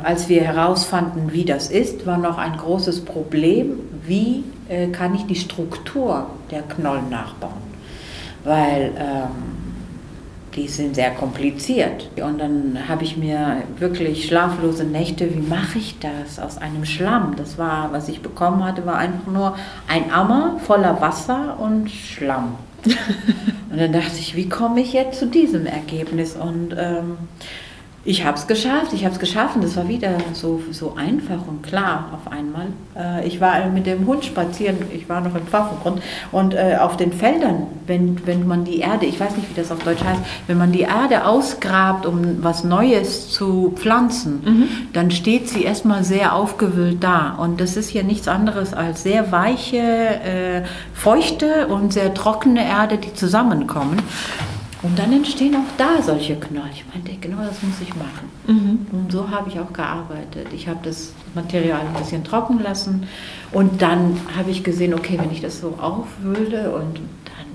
Als 0.01 0.29
wir 0.29 0.43
herausfanden, 0.43 1.33
wie 1.33 1.43
das 1.43 1.69
ist, 1.69 2.05
war 2.05 2.17
noch 2.17 2.37
ein 2.37 2.55
großes 2.55 3.03
Problem, 3.03 3.79
wie 4.07 4.45
äh, 4.69 4.87
kann 4.87 5.13
ich 5.13 5.25
die 5.25 5.35
Struktur 5.35 6.27
der 6.51 6.61
Knollen 6.61 7.09
nachbauen. 7.09 7.51
Weil 8.45 8.93
ähm, 8.97 9.54
die 10.55 10.67
sind 10.67 10.95
sehr 10.95 11.11
kompliziert. 11.11 12.09
Und 12.21 12.39
dann 12.39 12.79
habe 12.87 13.03
ich 13.03 13.17
mir 13.17 13.63
wirklich 13.77 14.25
schlaflose 14.25 14.85
Nächte, 14.85 15.33
wie 15.33 15.41
mache 15.41 15.77
ich 15.77 15.97
das 15.99 16.39
aus 16.39 16.57
einem 16.57 16.85
Schlamm? 16.85 17.35
Das 17.35 17.57
war, 17.57 17.91
was 17.91 18.07
ich 18.07 18.21
bekommen 18.21 18.63
hatte, 18.63 18.85
war 18.85 18.97
einfach 18.97 19.31
nur 19.31 19.55
ein 19.87 20.11
Ammer 20.11 20.59
voller 20.65 21.01
Wasser 21.01 21.57
und 21.59 21.89
Schlamm. 21.91 22.55
und 22.85 23.79
dann 23.79 23.91
dachte 23.91 24.19
ich, 24.19 24.35
wie 24.35 24.47
komme 24.47 24.81
ich 24.81 24.93
jetzt 24.93 25.19
zu 25.19 25.27
diesem 25.27 25.65
Ergebnis? 25.65 26.35
Und 26.35 26.75
ähm, 26.77 27.17
ich 28.07 28.23
habe 28.23 28.37
es 28.37 28.45
geschafft, 28.45 28.93
ich 28.93 29.03
habe 29.03 29.15
es 29.15 29.19
geschafft 29.19 29.55
und 29.55 29.63
das 29.63 29.75
war 29.75 29.87
wieder 29.87 30.17
so, 30.33 30.61
so 30.71 30.93
einfach 30.95 31.47
und 31.47 31.63
klar 31.63 32.11
auf 32.13 32.31
einmal. 32.31 32.67
Äh, 32.95 33.27
ich 33.27 33.41
war 33.41 33.67
mit 33.69 33.87
dem 33.87 34.05
Hund 34.05 34.23
spazieren, 34.23 34.77
ich 34.93 35.09
war 35.09 35.21
noch 35.21 35.33
im 35.33 35.47
Pfaffengrund 35.47 36.03
und 36.31 36.53
äh, 36.53 36.77
auf 36.79 36.97
den 36.97 37.11
Feldern, 37.11 37.65
wenn, 37.87 38.25
wenn 38.27 38.47
man 38.47 38.63
die 38.63 38.79
Erde, 38.79 39.07
ich 39.07 39.19
weiß 39.19 39.35
nicht, 39.35 39.49
wie 39.49 39.59
das 39.59 39.71
auf 39.71 39.83
Deutsch 39.83 40.03
heißt, 40.03 40.21
wenn 40.45 40.59
man 40.59 40.71
die 40.71 40.81
Erde 40.81 41.25
ausgrabt, 41.25 42.05
um 42.05 42.43
was 42.43 42.63
Neues 42.63 43.31
zu 43.31 43.73
pflanzen, 43.75 44.41
mhm. 44.45 44.67
dann 44.93 45.09
steht 45.09 45.49
sie 45.49 45.63
erstmal 45.63 46.03
sehr 46.03 46.35
aufgewühlt 46.35 47.03
da. 47.03 47.35
Und 47.39 47.59
das 47.59 47.75
ist 47.75 47.89
hier 47.89 48.03
nichts 48.03 48.27
anderes 48.27 48.73
als 48.75 49.01
sehr 49.01 49.31
weiche, 49.31 49.77
äh, 49.77 50.61
feuchte 50.93 51.67
und 51.67 51.91
sehr 51.91 52.13
trockene 52.13 52.63
Erde, 52.63 52.99
die 52.99 53.15
zusammenkommen. 53.15 53.97
Und 54.85 54.99
dann 54.99 55.11
entstehen 55.11 55.55
auch 55.55 55.77
da 55.79 55.99
solche 56.03 56.35
Knollen. 56.35 56.69
Ich 56.71 56.85
meinte, 56.93 57.11
genau 57.19 57.37
das 57.37 57.63
muss 57.63 57.81
ich 57.81 57.89
machen. 57.95 58.29
Mhm. 58.45 58.85
Und 58.91 59.11
so 59.11 59.31
habe 59.31 59.49
ich 59.49 59.59
auch 59.59 59.73
gearbeitet. 59.73 60.47
Ich 60.53 60.67
habe 60.67 60.79
das 60.83 61.11
Material 61.33 61.79
ein 61.79 61.99
bisschen 61.99 62.23
trocken 62.23 62.59
lassen 62.61 63.07
und 63.51 63.81
dann 63.81 64.19
habe 64.37 64.51
ich 64.51 64.63
gesehen, 64.63 64.93
okay, 64.93 65.17
wenn 65.19 65.31
ich 65.31 65.41
das 65.41 65.59
so 65.59 65.73
aufwühle 65.81 66.69
und 66.71 66.99
dann 67.25 67.45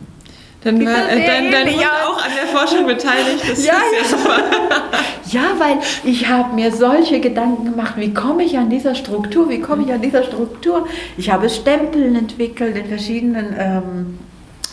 dann 0.62 0.84
war 0.84 1.08
äh, 1.08 1.24
dein, 1.24 1.50
dein 1.52 1.68
Hund 1.68 1.86
auch 2.04 2.22
an 2.22 2.30
der 2.36 2.46
Forschung 2.48 2.86
beteiligt. 2.86 3.48
Das 3.48 3.64
ja, 3.64 3.74
ist 4.02 4.10
ja, 4.10 4.18
super. 4.18 4.38
ja, 5.30 5.42
weil 5.58 5.78
ich 6.02 6.28
habe 6.28 6.54
mir 6.54 6.72
solche 6.72 7.20
Gedanken 7.20 7.66
gemacht, 7.66 7.94
wie 7.96 8.12
komme 8.12 8.42
ich 8.42 8.58
an 8.58 8.70
dieser 8.70 8.96
Struktur, 8.96 9.48
wie 9.48 9.60
komme 9.60 9.84
ich 9.84 9.92
an 9.92 10.02
dieser 10.02 10.24
Struktur. 10.24 10.88
Ich 11.16 11.30
habe 11.30 11.48
Stempeln 11.48 12.16
entwickelt 12.16 12.76
in 12.76 12.86
verschiedenen, 12.86 13.54
ähm, 13.56 14.18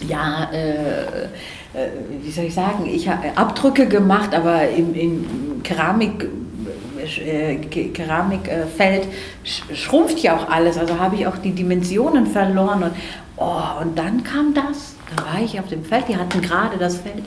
ja, 0.08 0.50
äh, 0.52 1.28
wie 2.22 2.32
soll 2.32 2.46
ich 2.46 2.54
sagen, 2.54 2.86
ich 2.86 3.08
habe 3.08 3.36
Abdrücke 3.36 3.88
gemacht, 3.88 4.34
aber 4.34 4.68
im, 4.70 4.96
im 4.96 5.64
Keramik, 5.64 6.28
äh, 7.26 7.56
Keramikfeld 7.58 9.08
schrumpft 9.44 10.20
ja 10.20 10.36
auch 10.36 10.50
alles, 10.50 10.78
also 10.78 11.00
habe 11.00 11.16
ich 11.18 11.28
auch 11.28 11.38
die 11.38 11.52
Dimensionen 11.52 12.26
verloren 12.26 12.84
und, 12.84 12.92
oh, 13.38 13.82
und 13.82 13.98
dann 13.98 14.24
kam 14.24 14.54
das, 14.54 14.96
da 15.16 15.24
war 15.24 15.42
ich 15.42 15.60
auf 15.60 15.68
dem 15.68 15.84
Feld, 15.84 16.08
die 16.08 16.18
hatten 16.18 16.42
gerade 16.42 16.78
das 16.78 16.98
Feld, 16.98 17.24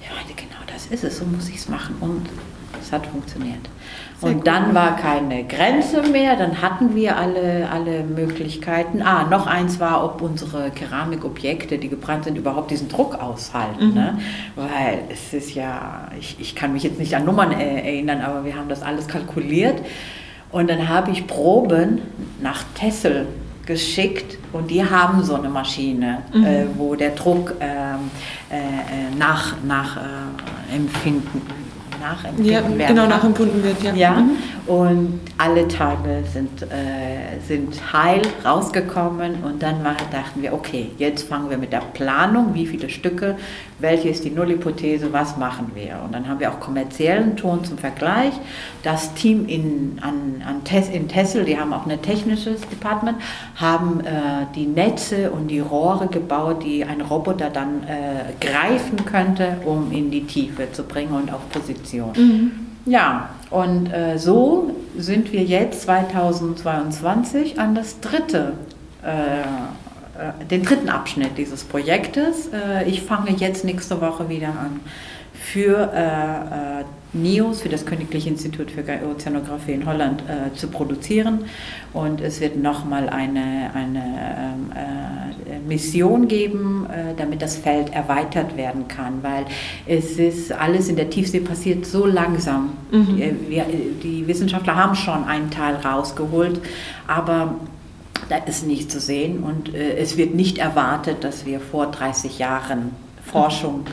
ich 0.00 0.14
meinte, 0.14 0.34
genau 0.34 0.60
das 0.72 0.86
ist 0.86 1.04
es, 1.04 1.18
so 1.18 1.24
muss 1.24 1.48
ich 1.48 1.56
es 1.56 1.68
machen. 1.68 1.96
Und 2.00 2.26
hat 2.92 3.06
funktioniert. 3.06 3.68
Sehr 4.20 4.30
und 4.30 4.46
dann 4.46 4.74
war 4.74 4.96
keine 4.96 5.44
Grenze 5.44 6.02
mehr, 6.02 6.36
dann 6.36 6.60
hatten 6.60 6.94
wir 6.94 7.16
alle, 7.16 7.68
alle 7.70 8.02
Möglichkeiten. 8.04 9.00
Ah, 9.02 9.24
noch 9.24 9.46
eins 9.46 9.80
war, 9.80 10.04
ob 10.04 10.20
unsere 10.20 10.70
Keramikobjekte, 10.70 11.78
die 11.78 11.88
gebrannt 11.88 12.24
sind, 12.24 12.36
überhaupt 12.36 12.70
diesen 12.70 12.88
Druck 12.88 13.14
aushalten. 13.14 13.88
Mhm. 13.88 13.94
Ne? 13.94 14.18
Weil 14.56 15.04
es 15.10 15.32
ist 15.32 15.54
ja, 15.54 16.08
ich, 16.18 16.36
ich 16.38 16.54
kann 16.54 16.72
mich 16.72 16.82
jetzt 16.82 16.98
nicht 16.98 17.14
an 17.16 17.24
Nummern 17.24 17.52
erinnern, 17.52 18.20
aber 18.20 18.44
wir 18.44 18.56
haben 18.56 18.68
das 18.68 18.82
alles 18.82 19.08
kalkuliert. 19.08 19.80
Und 20.52 20.68
dann 20.68 20.88
habe 20.88 21.12
ich 21.12 21.26
Proben 21.26 22.02
nach 22.42 22.64
Tessel 22.74 23.26
geschickt 23.64 24.36
und 24.52 24.70
die 24.70 24.84
haben 24.84 25.22
so 25.22 25.34
eine 25.36 25.48
Maschine, 25.48 26.22
mhm. 26.34 26.44
äh, 26.44 26.66
wo 26.76 26.94
der 26.96 27.10
Druck 27.10 27.54
ähm, 27.60 28.10
äh, 28.50 28.56
äh, 28.56 29.14
nach, 29.16 29.54
nach 29.64 29.96
äh, 29.96 30.76
empfinden 30.76 31.42
nachempfunden 32.00 32.52
ja, 32.52 32.78
werden. 32.78 32.96
Genau, 32.96 33.06
nachempfunden 33.06 33.62
wird, 33.62 33.82
ja. 33.82 33.94
ja? 33.94 34.12
Mhm. 34.20 34.36
Und 34.66 35.20
alle 35.36 35.66
Tage 35.66 36.22
sind, 36.32 36.62
äh, 36.62 37.40
sind 37.46 37.92
heil 37.92 38.22
rausgekommen 38.44 39.42
und 39.42 39.62
dann 39.62 39.82
dachten 40.12 40.42
wir, 40.42 40.52
okay, 40.52 40.90
jetzt 40.98 41.28
fangen 41.28 41.50
wir 41.50 41.58
mit 41.58 41.72
der 41.72 41.82
Planung, 41.92 42.54
wie 42.54 42.66
viele 42.66 42.88
Stücke, 42.88 43.36
welche 43.78 44.10
ist 44.10 44.24
die 44.24 44.30
Nullhypothese, 44.30 45.12
was 45.12 45.36
machen 45.38 45.72
wir. 45.74 46.00
Und 46.04 46.14
dann 46.14 46.28
haben 46.28 46.38
wir 46.40 46.50
auch 46.50 46.60
kommerziellen 46.60 47.36
Ton 47.36 47.64
zum 47.64 47.78
Vergleich. 47.78 48.32
Das 48.82 49.14
Team 49.14 49.46
in, 49.48 49.98
an, 50.02 50.42
an 50.46 50.62
Tes, 50.62 50.88
in 50.88 51.08
Tessel, 51.08 51.44
die 51.44 51.58
haben 51.58 51.72
auch 51.72 51.86
ein 51.86 52.02
technisches 52.02 52.60
Department, 52.68 53.18
haben 53.56 54.00
äh, 54.00 54.46
die 54.54 54.66
Netze 54.66 55.30
und 55.30 55.48
die 55.48 55.60
Rohre 55.60 56.06
gebaut, 56.06 56.62
die 56.64 56.84
ein 56.84 57.00
Roboter 57.00 57.50
dann 57.50 57.82
äh, 57.84 58.46
greifen 58.46 59.04
könnte, 59.04 59.56
um 59.64 59.90
in 59.90 60.10
die 60.10 60.26
Tiefe 60.26 60.70
zu 60.70 60.84
bringen 60.84 61.12
und 61.12 61.32
auf 61.32 61.48
Position. 61.50 61.89
Mhm. 62.16 62.52
Ja, 62.86 63.30
und 63.50 63.92
äh, 63.92 64.18
so 64.18 64.74
sind 64.96 65.32
wir 65.32 65.42
jetzt 65.42 65.82
2022 65.82 67.58
an 67.58 67.74
das 67.74 68.00
dritte, 68.00 68.54
äh, 69.04 69.40
äh, 69.40 70.44
den 70.50 70.64
dritten 70.64 70.88
Abschnitt 70.88 71.36
dieses 71.36 71.64
Projektes. 71.64 72.48
Äh, 72.48 72.88
ich 72.88 73.02
fange 73.02 73.30
jetzt 73.32 73.64
nächste 73.64 74.00
Woche 74.00 74.28
wieder 74.28 74.48
an 74.48 74.80
für 75.34 75.92
äh, 75.92 76.80
äh, 76.80 76.84
NIOS, 77.12 77.62
für 77.62 77.68
das 77.68 77.84
Königliche 77.84 78.28
Institut 78.28 78.70
für 78.70 78.84
Ozeanographie 79.10 79.72
in 79.72 79.86
Holland, 79.86 80.22
äh, 80.22 80.54
zu 80.56 80.68
produzieren. 80.68 81.44
Und 81.92 82.20
es 82.20 82.40
wird 82.40 82.56
nochmal 82.56 83.08
eine, 83.08 83.70
eine 83.74 83.98
ähm, 84.00 84.72
äh, 84.74 85.58
Mission 85.66 86.28
geben, 86.28 86.86
äh, 86.86 87.14
damit 87.16 87.42
das 87.42 87.56
Feld 87.56 87.92
erweitert 87.92 88.56
werden 88.56 88.86
kann, 88.88 89.22
weil 89.22 89.46
es 89.86 90.18
ist 90.18 90.52
alles 90.52 90.88
in 90.88 90.96
der 90.96 91.10
Tiefsee 91.10 91.40
passiert 91.40 91.84
so 91.84 92.06
langsam. 92.06 92.72
Mhm. 92.90 93.06
Die, 93.06 93.50
wir, 93.50 93.66
die 94.02 94.26
Wissenschaftler 94.26 94.76
haben 94.76 94.94
schon 94.94 95.24
einen 95.24 95.50
Teil 95.50 95.76
rausgeholt, 95.76 96.60
aber 97.06 97.56
da 98.28 98.36
ist 98.36 98.66
nichts 98.66 98.92
zu 98.92 99.00
sehen 99.00 99.42
und 99.42 99.74
äh, 99.74 99.96
es 99.96 100.16
wird 100.16 100.34
nicht 100.34 100.58
erwartet, 100.58 101.24
dass 101.24 101.46
wir 101.46 101.58
vor 101.60 101.86
30 101.86 102.38
Jahren 102.38 102.92
Forschung 103.24 103.86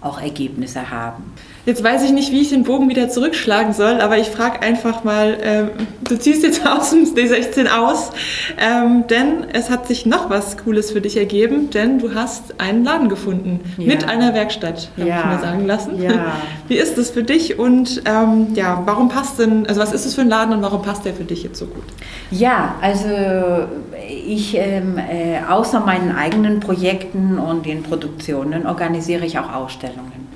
auch 0.00 0.20
Ergebnisse 0.20 0.90
haben. 0.90 1.32
Jetzt 1.68 1.84
weiß 1.84 2.02
ich 2.04 2.12
nicht, 2.12 2.32
wie 2.32 2.40
ich 2.40 2.48
den 2.48 2.62
Bogen 2.62 2.88
wieder 2.88 3.10
zurückschlagen 3.10 3.74
soll, 3.74 4.00
aber 4.00 4.16
ich 4.16 4.28
frage 4.28 4.62
einfach 4.62 5.04
mal, 5.04 5.36
ähm, 5.42 5.68
du 6.00 6.18
ziehst 6.18 6.42
jetzt 6.42 6.66
aus 6.66 6.92
dem 6.92 7.04
D16 7.04 7.68
aus, 7.68 8.10
ähm, 8.56 9.04
denn 9.10 9.44
es 9.52 9.68
hat 9.68 9.86
sich 9.86 10.06
noch 10.06 10.30
was 10.30 10.56
Cooles 10.56 10.92
für 10.92 11.02
dich 11.02 11.18
ergeben, 11.18 11.68
denn 11.68 11.98
du 11.98 12.14
hast 12.14 12.58
einen 12.58 12.84
Laden 12.84 13.10
gefunden 13.10 13.60
ja. 13.76 13.86
mit 13.86 14.08
einer 14.08 14.32
Werkstatt, 14.32 14.88
habe 14.96 15.10
ja. 15.10 15.18
ich 15.18 15.26
mir 15.26 15.40
sagen 15.42 15.66
lassen. 15.66 16.02
Ja. 16.02 16.32
Wie 16.68 16.76
ist 16.76 16.96
das 16.96 17.10
für 17.10 17.22
dich 17.22 17.58
und 17.58 18.00
ähm, 18.06 18.46
ja, 18.54 18.80
warum 18.86 19.10
passt 19.10 19.38
denn, 19.38 19.66
also 19.66 19.82
was 19.82 19.92
ist 19.92 20.06
es 20.06 20.14
für 20.14 20.22
ein 20.22 20.30
Laden 20.30 20.54
und 20.54 20.62
warum 20.62 20.80
passt 20.80 21.04
der 21.04 21.12
für 21.12 21.24
dich 21.24 21.42
jetzt 21.42 21.58
so 21.58 21.66
gut? 21.66 21.84
Ja, 22.30 22.76
also 22.80 23.68
ich, 24.08 24.56
ähm, 24.56 24.96
äh, 24.96 25.40
außer 25.46 25.80
meinen 25.80 26.16
eigenen 26.16 26.60
Projekten 26.60 27.38
und 27.38 27.66
den 27.66 27.82
Produktionen, 27.82 28.66
organisiere 28.66 29.26
ich 29.26 29.38
auch 29.38 29.52
Ausstellungen. 29.52 30.28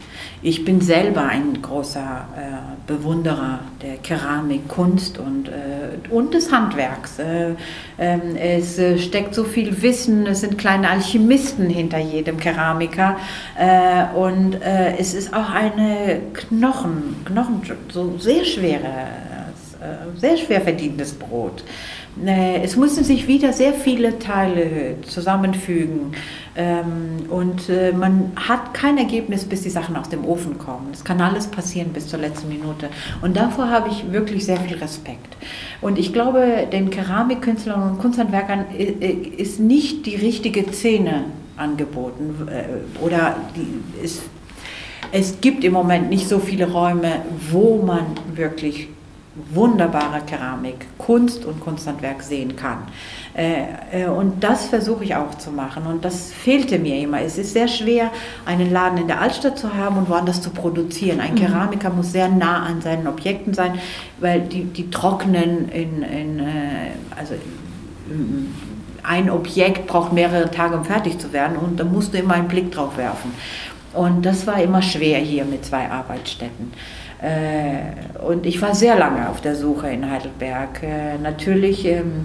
Ich 0.44 0.64
bin 0.64 0.80
selber 0.80 1.22
ein 1.22 1.62
großer 1.62 2.26
äh, 2.36 2.92
Bewunderer 2.92 3.60
der 3.80 3.98
Keramik, 3.98 4.66
Kunst 4.66 5.18
und, 5.18 5.48
äh, 5.48 6.10
und 6.10 6.34
des 6.34 6.50
Handwerks. 6.50 7.20
Äh, 7.20 7.54
ähm, 7.96 8.34
es 8.34 8.76
äh, 8.76 8.98
steckt 8.98 9.36
so 9.36 9.44
viel 9.44 9.82
Wissen, 9.82 10.26
es 10.26 10.40
sind 10.40 10.58
kleine 10.58 10.90
Alchemisten 10.90 11.70
hinter 11.70 11.98
jedem 11.98 12.38
Keramiker 12.38 13.18
äh, 13.56 14.16
und 14.16 14.54
äh, 14.54 14.96
es 14.96 15.14
ist 15.14 15.32
auch 15.32 15.50
eine 15.50 16.20
Knochen, 16.32 17.24
Knochen 17.24 17.62
so 17.92 18.18
sehr 18.18 18.44
schwere, 18.44 19.06
sehr 20.16 20.36
schwer 20.36 20.60
verdientes 20.60 21.12
Brot. 21.12 21.64
Es 22.62 22.76
mussten 22.76 23.04
sich 23.04 23.26
wieder 23.26 23.52
sehr 23.52 23.72
viele 23.72 24.18
Teile 24.18 24.96
zusammenfügen 25.02 26.12
ähm, 26.54 27.30
und 27.30 27.70
äh, 27.70 27.92
man 27.92 28.32
hat 28.36 28.74
kein 28.74 28.98
Ergebnis, 28.98 29.44
bis 29.44 29.62
die 29.62 29.70
Sachen 29.70 29.96
aus 29.96 30.10
dem 30.10 30.26
Ofen 30.26 30.58
kommen. 30.58 30.88
Es 30.92 31.02
kann 31.02 31.20
alles 31.22 31.46
passieren 31.46 31.88
bis 31.94 32.08
zur 32.08 32.18
letzten 32.18 32.50
Minute. 32.50 32.90
Und 33.22 33.38
davor 33.38 33.70
habe 33.70 33.88
ich 33.88 34.12
wirklich 34.12 34.44
sehr 34.44 34.58
viel 34.58 34.76
Respekt. 34.76 35.36
Und 35.80 35.98
ich 35.98 36.12
glaube, 36.12 36.68
den 36.70 36.90
Keramikkünstlern 36.90 37.92
und 37.92 37.98
Kunsthandwerkern 37.98 38.66
äh, 38.76 38.84
äh, 38.84 39.12
ist 39.38 39.58
nicht 39.58 40.04
die 40.04 40.16
richtige 40.16 40.70
Szene 40.70 41.24
angeboten 41.56 42.48
oder 43.02 43.36
es 45.12 45.40
gibt 45.42 45.64
im 45.64 45.74
Moment 45.74 46.08
nicht 46.08 46.26
so 46.26 46.38
viele 46.38 46.72
Räume, 46.72 47.22
wo 47.50 47.82
man 47.82 48.06
wirklich 48.34 48.88
wunderbare 49.34 50.20
Keramik, 50.26 50.86
Kunst 50.98 51.44
und 51.44 51.60
Kunsthandwerk 51.60 52.22
sehen 52.22 52.54
kann. 52.54 52.78
Äh, 53.34 54.02
äh, 54.02 54.06
und 54.06 54.44
das 54.44 54.66
versuche 54.66 55.04
ich 55.04 55.14
auch 55.14 55.34
zu 55.36 55.50
machen 55.50 55.86
und 55.86 56.04
das 56.04 56.32
fehlte 56.32 56.78
mir 56.78 56.98
immer. 56.98 57.22
Es 57.22 57.38
ist 57.38 57.54
sehr 57.54 57.68
schwer, 57.68 58.10
einen 58.44 58.70
Laden 58.70 58.98
in 58.98 59.06
der 59.06 59.20
Altstadt 59.22 59.58
zu 59.58 59.74
haben 59.74 59.96
und 59.96 60.10
woanders 60.10 60.42
zu 60.42 60.50
produzieren. 60.50 61.20
Ein 61.20 61.32
mhm. 61.32 61.38
Keramiker 61.38 61.90
muss 61.90 62.12
sehr 62.12 62.28
nah 62.28 62.64
an 62.64 62.82
seinen 62.82 63.06
Objekten 63.06 63.54
sein, 63.54 63.78
weil 64.20 64.42
die, 64.42 64.64
die 64.64 64.90
trocknen 64.90 65.70
in, 65.70 66.02
in 66.02 66.38
äh, 66.40 66.90
also 67.18 67.34
ein 69.02 69.30
Objekt 69.30 69.86
braucht 69.86 70.12
mehrere 70.12 70.50
Tage, 70.50 70.76
um 70.76 70.84
fertig 70.84 71.18
zu 71.18 71.32
werden 71.32 71.56
und 71.56 71.80
da 71.80 71.84
musst 71.84 72.12
du 72.12 72.18
immer 72.18 72.34
einen 72.34 72.48
Blick 72.48 72.70
drauf 72.70 72.96
werfen. 72.96 73.32
Und 73.94 74.24
das 74.24 74.46
war 74.46 74.62
immer 74.62 74.80
schwer 74.80 75.18
hier 75.18 75.44
mit 75.44 75.64
zwei 75.64 75.90
Arbeitsstätten. 75.90 76.72
Äh, 77.22 78.18
und 78.26 78.46
ich 78.46 78.60
war 78.60 78.74
sehr 78.74 78.96
lange 78.96 79.28
auf 79.28 79.40
der 79.40 79.54
Suche 79.54 79.88
in 79.88 80.10
Heidelberg. 80.10 80.82
Äh, 80.82 81.18
natürlich 81.18 81.84
ähm, 81.86 82.24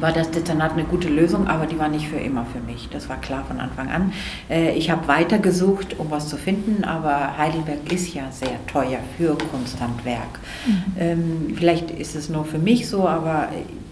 war 0.00 0.12
das 0.12 0.30
Dezernat 0.30 0.72
eine 0.72 0.84
gute 0.84 1.08
Lösung, 1.08 1.46
aber 1.46 1.66
die 1.66 1.78
war 1.78 1.88
nicht 1.88 2.08
für 2.08 2.16
immer 2.16 2.44
für 2.44 2.60
mich. 2.60 2.88
Das 2.90 3.08
war 3.08 3.20
klar 3.20 3.44
von 3.46 3.60
Anfang 3.60 3.88
an. 3.90 4.12
Äh, 4.50 4.76
ich 4.76 4.90
habe 4.90 5.08
weiter 5.08 5.38
gesucht, 5.38 5.98
um 5.98 6.10
was 6.10 6.28
zu 6.28 6.36
finden, 6.36 6.84
aber 6.84 7.38
Heidelberg 7.38 7.90
ist 7.90 8.12
ja 8.12 8.24
sehr 8.30 8.64
teuer 8.66 8.98
für 9.16 9.36
Kunsthandwerk. 9.50 10.40
Mhm. 10.66 10.82
Ähm, 10.98 11.54
vielleicht 11.56 11.90
ist 11.90 12.14
es 12.14 12.28
nur 12.28 12.44
für 12.44 12.58
mich 12.58 12.88
so, 12.88 13.08
aber 13.08 13.48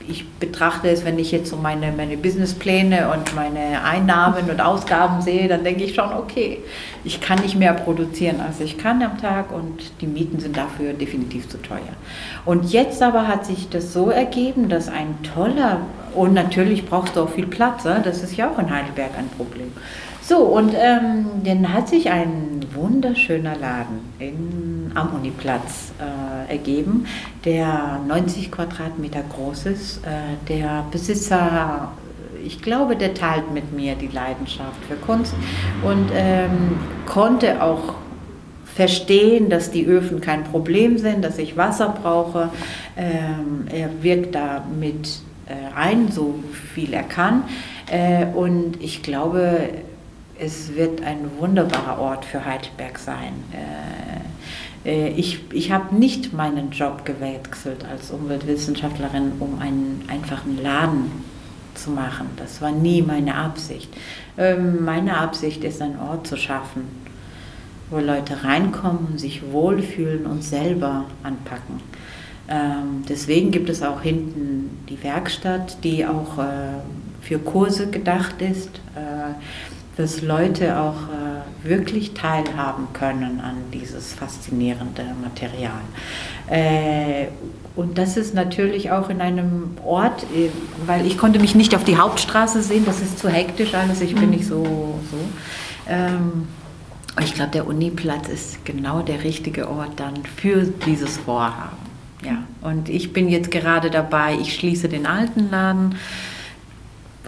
ich 0.09 0.29
betrachte 0.29 0.89
es, 0.89 1.05
wenn 1.05 1.19
ich 1.19 1.31
jetzt 1.31 1.51
so 1.51 1.57
meine, 1.57 1.93
meine 1.93 2.17
Businesspläne 2.17 3.11
und 3.13 3.35
meine 3.35 3.83
Einnahmen 3.85 4.49
und 4.51 4.61
Ausgaben 4.61 5.23
sehe, 5.23 5.49
dann 5.49 5.65
denke 5.65 5.85
ich 5.85 5.95
schon, 5.95 6.13
okay, 6.13 6.59
ich 7.05 7.21
kann 7.21 7.41
nicht 7.41 7.57
mehr 7.57 7.73
produzieren, 7.73 8.41
als 8.41 8.61
ich 8.61 8.79
kann 8.79 9.03
am 9.03 9.19
Tag 9.19 9.53
und 9.53 9.93
die 10.01 10.07
Mieten 10.07 10.41
sind 10.41 10.57
dafür 10.57 10.93
definitiv 10.93 11.49
zu 11.49 11.61
teuer. 11.63 11.81
Und 12.45 12.73
jetzt 12.73 13.03
aber 13.03 13.29
hat 13.29 13.47
sich 13.47 13.69
das 13.69 13.93
so 13.93 14.11
ergeben, 14.11 14.69
dass 14.69 14.89
ein 14.89 15.19
toller, 15.35 15.81
und 16.15 16.35
natürlich 16.35 16.87
brauchst 16.87 17.17
du 17.17 17.21
auch 17.21 17.31
viel 17.31 17.47
Platz, 17.47 17.85
ne? 17.85 18.01
das 18.05 18.23
ist 18.23 18.37
ja 18.37 18.51
auch 18.51 18.59
in 18.59 18.71
Heidelberg 18.71 19.11
ein 19.17 19.29
Problem. 19.37 19.73
So, 20.31 20.45
und 20.45 20.75
ähm, 20.77 21.27
dann 21.43 21.75
hat 21.75 21.88
sich 21.88 22.09
ein 22.09 22.64
wunderschöner 22.73 23.57
Laden 23.57 23.99
in, 24.21 24.93
am 24.95 25.12
Uniplatz 25.12 25.90
äh, 25.99 26.53
ergeben, 26.53 27.07
der 27.45 27.99
90 28.07 28.53
Quadratmeter 28.53 29.25
groß 29.25 29.66
ist. 29.66 30.07
Äh, 30.07 30.37
der 30.49 30.85
Besitzer, 30.93 31.90
ich 32.47 32.62
glaube, 32.62 32.95
der 32.95 33.14
teilt 33.14 33.53
mit 33.53 33.73
mir 33.73 33.97
die 33.97 34.07
Leidenschaft 34.07 34.79
für 34.88 34.95
Kunst 34.95 35.35
und 35.83 36.12
ähm, 36.14 36.79
konnte 37.07 37.61
auch 37.61 37.95
verstehen, 38.73 39.51
dass 39.51 39.73
die 39.73 39.85
Öfen 39.85 40.21
kein 40.21 40.45
Problem 40.45 40.97
sind, 40.99 41.25
dass 41.25 41.38
ich 41.38 41.57
Wasser 41.57 41.93
brauche. 42.01 42.51
Ähm, 42.97 43.64
er 43.69 43.88
wirkt 44.01 44.37
da 44.37 44.62
mit 44.79 45.09
äh, 45.47 45.77
ein, 45.77 46.12
so 46.12 46.37
viel 46.73 46.95
er 46.95 47.03
kann. 47.03 47.43
Äh, 47.90 48.27
und 48.27 48.81
ich 48.81 49.03
glaube, 49.03 49.71
es 50.40 50.74
wird 50.74 51.03
ein 51.03 51.31
wunderbarer 51.38 51.98
Ort 51.98 52.24
für 52.24 52.44
Heidelberg 52.44 52.98
sein. 52.98 53.35
Äh, 53.53 54.88
äh, 54.88 55.09
ich 55.11 55.40
ich 55.53 55.70
habe 55.70 55.94
nicht 55.94 56.33
meinen 56.33 56.70
Job 56.70 57.05
gewechselt 57.05 57.85
als 57.85 58.11
Umweltwissenschaftlerin, 58.11 59.33
um 59.38 59.59
einen 59.61 60.05
einfachen 60.09 60.61
Laden 60.62 61.11
zu 61.74 61.90
machen. 61.90 62.26
Das 62.37 62.62
war 62.62 62.72
nie 62.72 63.03
meine 63.03 63.35
Absicht. 63.35 63.92
Ähm, 64.38 64.85
meine 64.85 65.18
Absicht 65.18 65.62
ist, 65.62 65.83
einen 65.83 65.98
Ort 65.98 66.26
zu 66.26 66.37
schaffen, 66.37 66.88
wo 67.90 67.98
Leute 67.98 68.42
reinkommen 68.42 69.18
sich 69.18 69.42
wohlfühlen 69.53 70.24
und 70.26 70.42
selber 70.42 71.05
anpacken. 71.22 71.81
Ähm, 72.48 73.05
deswegen 73.09 73.50
gibt 73.50 73.68
es 73.68 73.83
auch 73.83 74.00
hinten 74.00 74.85
die 74.88 75.03
Werkstatt, 75.03 75.85
die 75.85 76.07
auch 76.07 76.38
äh, 76.38 76.81
für 77.20 77.38
Kurse 77.38 77.90
gedacht 77.90 78.40
ist 78.40 78.81
dass 79.96 80.22
Leute 80.22 80.79
auch 80.79 80.94
äh, 81.09 81.68
wirklich 81.68 82.14
teilhaben 82.14 82.88
können 82.92 83.40
an 83.40 83.57
dieses 83.72 84.12
faszinierende 84.12 85.05
Material. 85.22 85.81
Äh, 86.48 87.29
Und 87.76 87.98
das 87.98 88.16
ist 88.16 88.35
natürlich 88.35 88.90
auch 88.90 89.11
in 89.11 89.20
einem 89.20 89.76
Ort, 89.85 90.24
äh, 90.35 90.50
weil 90.87 91.07
ich 91.07 91.16
konnte 91.18 91.38
mich 91.38 91.55
nicht 91.55 91.74
auf 91.74 91.85
die 91.85 91.96
Hauptstraße 91.96 92.62
sehen, 92.62 92.85
das 92.85 93.00
ist 93.00 93.18
zu 93.18 93.29
hektisch 93.29 93.74
alles, 93.74 94.00
ich 94.00 94.14
bin 94.14 94.31
nicht 94.31 94.46
so. 94.46 94.64
so. 95.11 95.18
Ähm, 95.88 96.48
ich 97.22 97.35
glaube, 97.35 97.50
der 97.50 97.66
Uniplatz 97.66 98.29
ist 98.29 98.64
genau 98.64 99.03
der 99.03 99.24
richtige 99.24 99.68
Ort 99.68 99.98
dann 99.98 100.14
für 100.37 100.64
dieses 100.87 101.18
Vorhaben. 101.18 101.76
Ja, 102.24 102.44
und 102.61 102.88
ich 102.88 103.12
bin 103.12 103.29
jetzt 103.29 103.50
gerade 103.50 103.90
dabei, 103.90 104.37
ich 104.40 104.55
schließe 104.55 104.88
den 104.88 105.07
alten 105.07 105.50
Laden, 105.50 105.94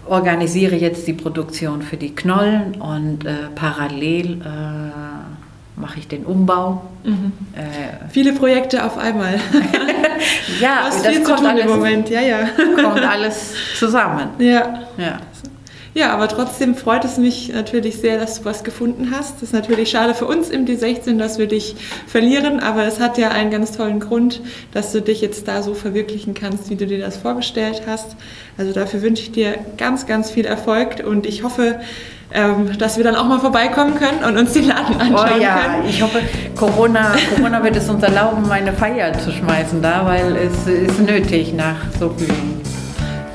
organisiere 0.07 0.77
jetzt 0.77 1.07
die 1.07 1.13
Produktion 1.13 1.83
für 1.83 1.97
die 1.97 2.15
Knollen 2.15 2.75
und 2.81 3.25
äh, 3.25 3.49
parallel 3.55 4.41
äh, 4.41 5.81
mache 5.81 5.99
ich 5.99 6.09
den 6.09 6.25
Umbau. 6.25 6.83
Mhm. 7.05 7.33
Äh, 7.55 8.09
Viele 8.11 8.33
Projekte 8.33 8.85
auf 8.85 8.99
einmal. 8.99 9.35
ja, 10.61 10.91
das 10.91 11.25
kommt 11.25 11.47
alles, 11.47 11.65
im 11.65 11.71
Moment. 11.71 12.09
Ja, 12.11 12.21
ja. 12.21 12.49
kommt 12.81 13.01
alles 13.01 13.55
zusammen. 13.79 14.29
Ja. 14.39 14.81
ja. 14.97 15.19
Ja, 15.95 16.15
aber 16.15 16.27
trotzdem 16.29 16.75
freut 16.75 17.05
es 17.05 17.19
mich 17.19 17.53
natürlich 17.53 17.97
sehr, 17.99 18.19
dass 18.19 18.39
du 18.39 18.47
was 18.47 18.65
gefunden 18.65 19.13
hast. 19.15 19.37
Das 19.37 19.43
ist 19.43 19.53
natürlich 19.53 19.91
schade 19.91 20.15
für 20.15 20.25
uns 20.25 20.49
im 20.49 20.65
D16, 20.65 21.19
dass 21.19 21.39
wir 21.39 21.47
dich 21.47 21.77
verlieren, 22.07 22.61
aber 22.61 22.85
es 22.85 22.99
hat 22.99 23.19
ja 23.19 23.31
einen 23.31 23.51
ganz 23.51 23.77
tollen 23.77 24.01
Grund, 24.01 24.41
dass 24.73 24.93
du 24.93 25.03
dich 25.03 25.21
jetzt 25.21 25.49
da 25.49 25.63
so 25.63 25.75
verwirklichen 25.75 26.33
kannst, 26.33 26.71
wie 26.71 26.77
du 26.77 26.87
dir 26.87 26.99
das 26.99 27.19
vorgestellt 27.19 27.83
hast. 27.87 28.17
Also 28.57 28.73
dafür 28.73 29.03
wünsche 29.03 29.23
ich 29.23 29.33
dir 29.33 29.57
ganz, 29.77 30.07
ganz 30.07 30.31
viel 30.31 30.47
Erfolg 30.47 31.05
und 31.07 31.27
ich 31.27 31.43
hoffe, 31.43 31.81
ähm, 32.33 32.79
dass 32.79 32.97
wir 32.97 33.05
dann 33.05 33.15
auch 33.15 33.27
mal 33.27 33.41
vorbeikommen 33.41 33.95
können 33.95 34.25
und 34.25 34.39
uns 34.39 34.55
den 34.55 34.69
Laden 34.69 34.97
anschauen 34.99 35.39
oh 35.39 35.43
ja, 35.43 35.59
können. 35.59 35.89
Ich 35.91 36.01
hoffe, 36.01 36.21
Corona, 36.57 37.15
Corona 37.37 37.63
wird 37.63 37.77
es 37.77 37.91
uns 37.91 38.03
erlauben, 38.03 38.51
eine 38.51 38.73
Feier 38.73 39.13
zu 39.19 39.31
schmeißen 39.31 39.83
da, 39.83 40.07
weil 40.07 40.37
es 40.37 40.67
ist 40.67 41.01
nötig 41.01 41.53
nach 41.53 41.77
so 42.01 42.15
vielen 42.17 42.62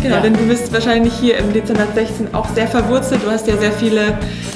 Genau, 0.01 0.15
ja. 0.15 0.21
denn 0.21 0.33
du 0.33 0.47
bist 0.47 0.71
wahrscheinlich 0.71 1.13
hier 1.13 1.37
im 1.37 1.53
Dezember 1.53 1.87
16 1.93 2.33
auch 2.33 2.47
sehr 2.49 2.67
verwurzelt. 2.67 3.21
Du 3.25 3.31
hast 3.31 3.47
ja 3.47 3.57
sehr 3.57 3.71
viele 3.71 4.01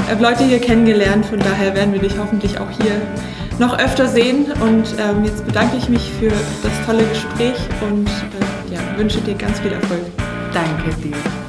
äh, 0.10 0.22
Leute 0.22 0.44
hier 0.44 0.60
kennengelernt. 0.60 1.26
Von 1.26 1.40
daher 1.40 1.76
werden 1.76 1.94
wir 1.94 2.00
dich 2.00 2.18
hoffentlich 2.20 2.60
auch 2.60 2.70
hier 2.70 3.02
noch 3.60 3.78
öfter 3.78 4.08
sehen. 4.08 4.52
Und 4.62 4.86
ähm, 5.00 5.24
jetzt 5.26 5.46
bedanke 5.46 5.78
ich 5.78 5.90
mich 5.90 6.12
für 6.20 6.30
das 6.30 6.86
tolle 6.86 7.04
Gespräch 7.06 7.58
und 7.82 8.08
äh, 8.08 8.74
ja, 8.74 8.80
wünsche 8.98 9.20
dir 9.22 9.36
ganz 9.36 9.60
viel 9.60 9.72
Erfolg. 9.72 10.02
Danke 10.54 10.96
dir. 11.02 11.41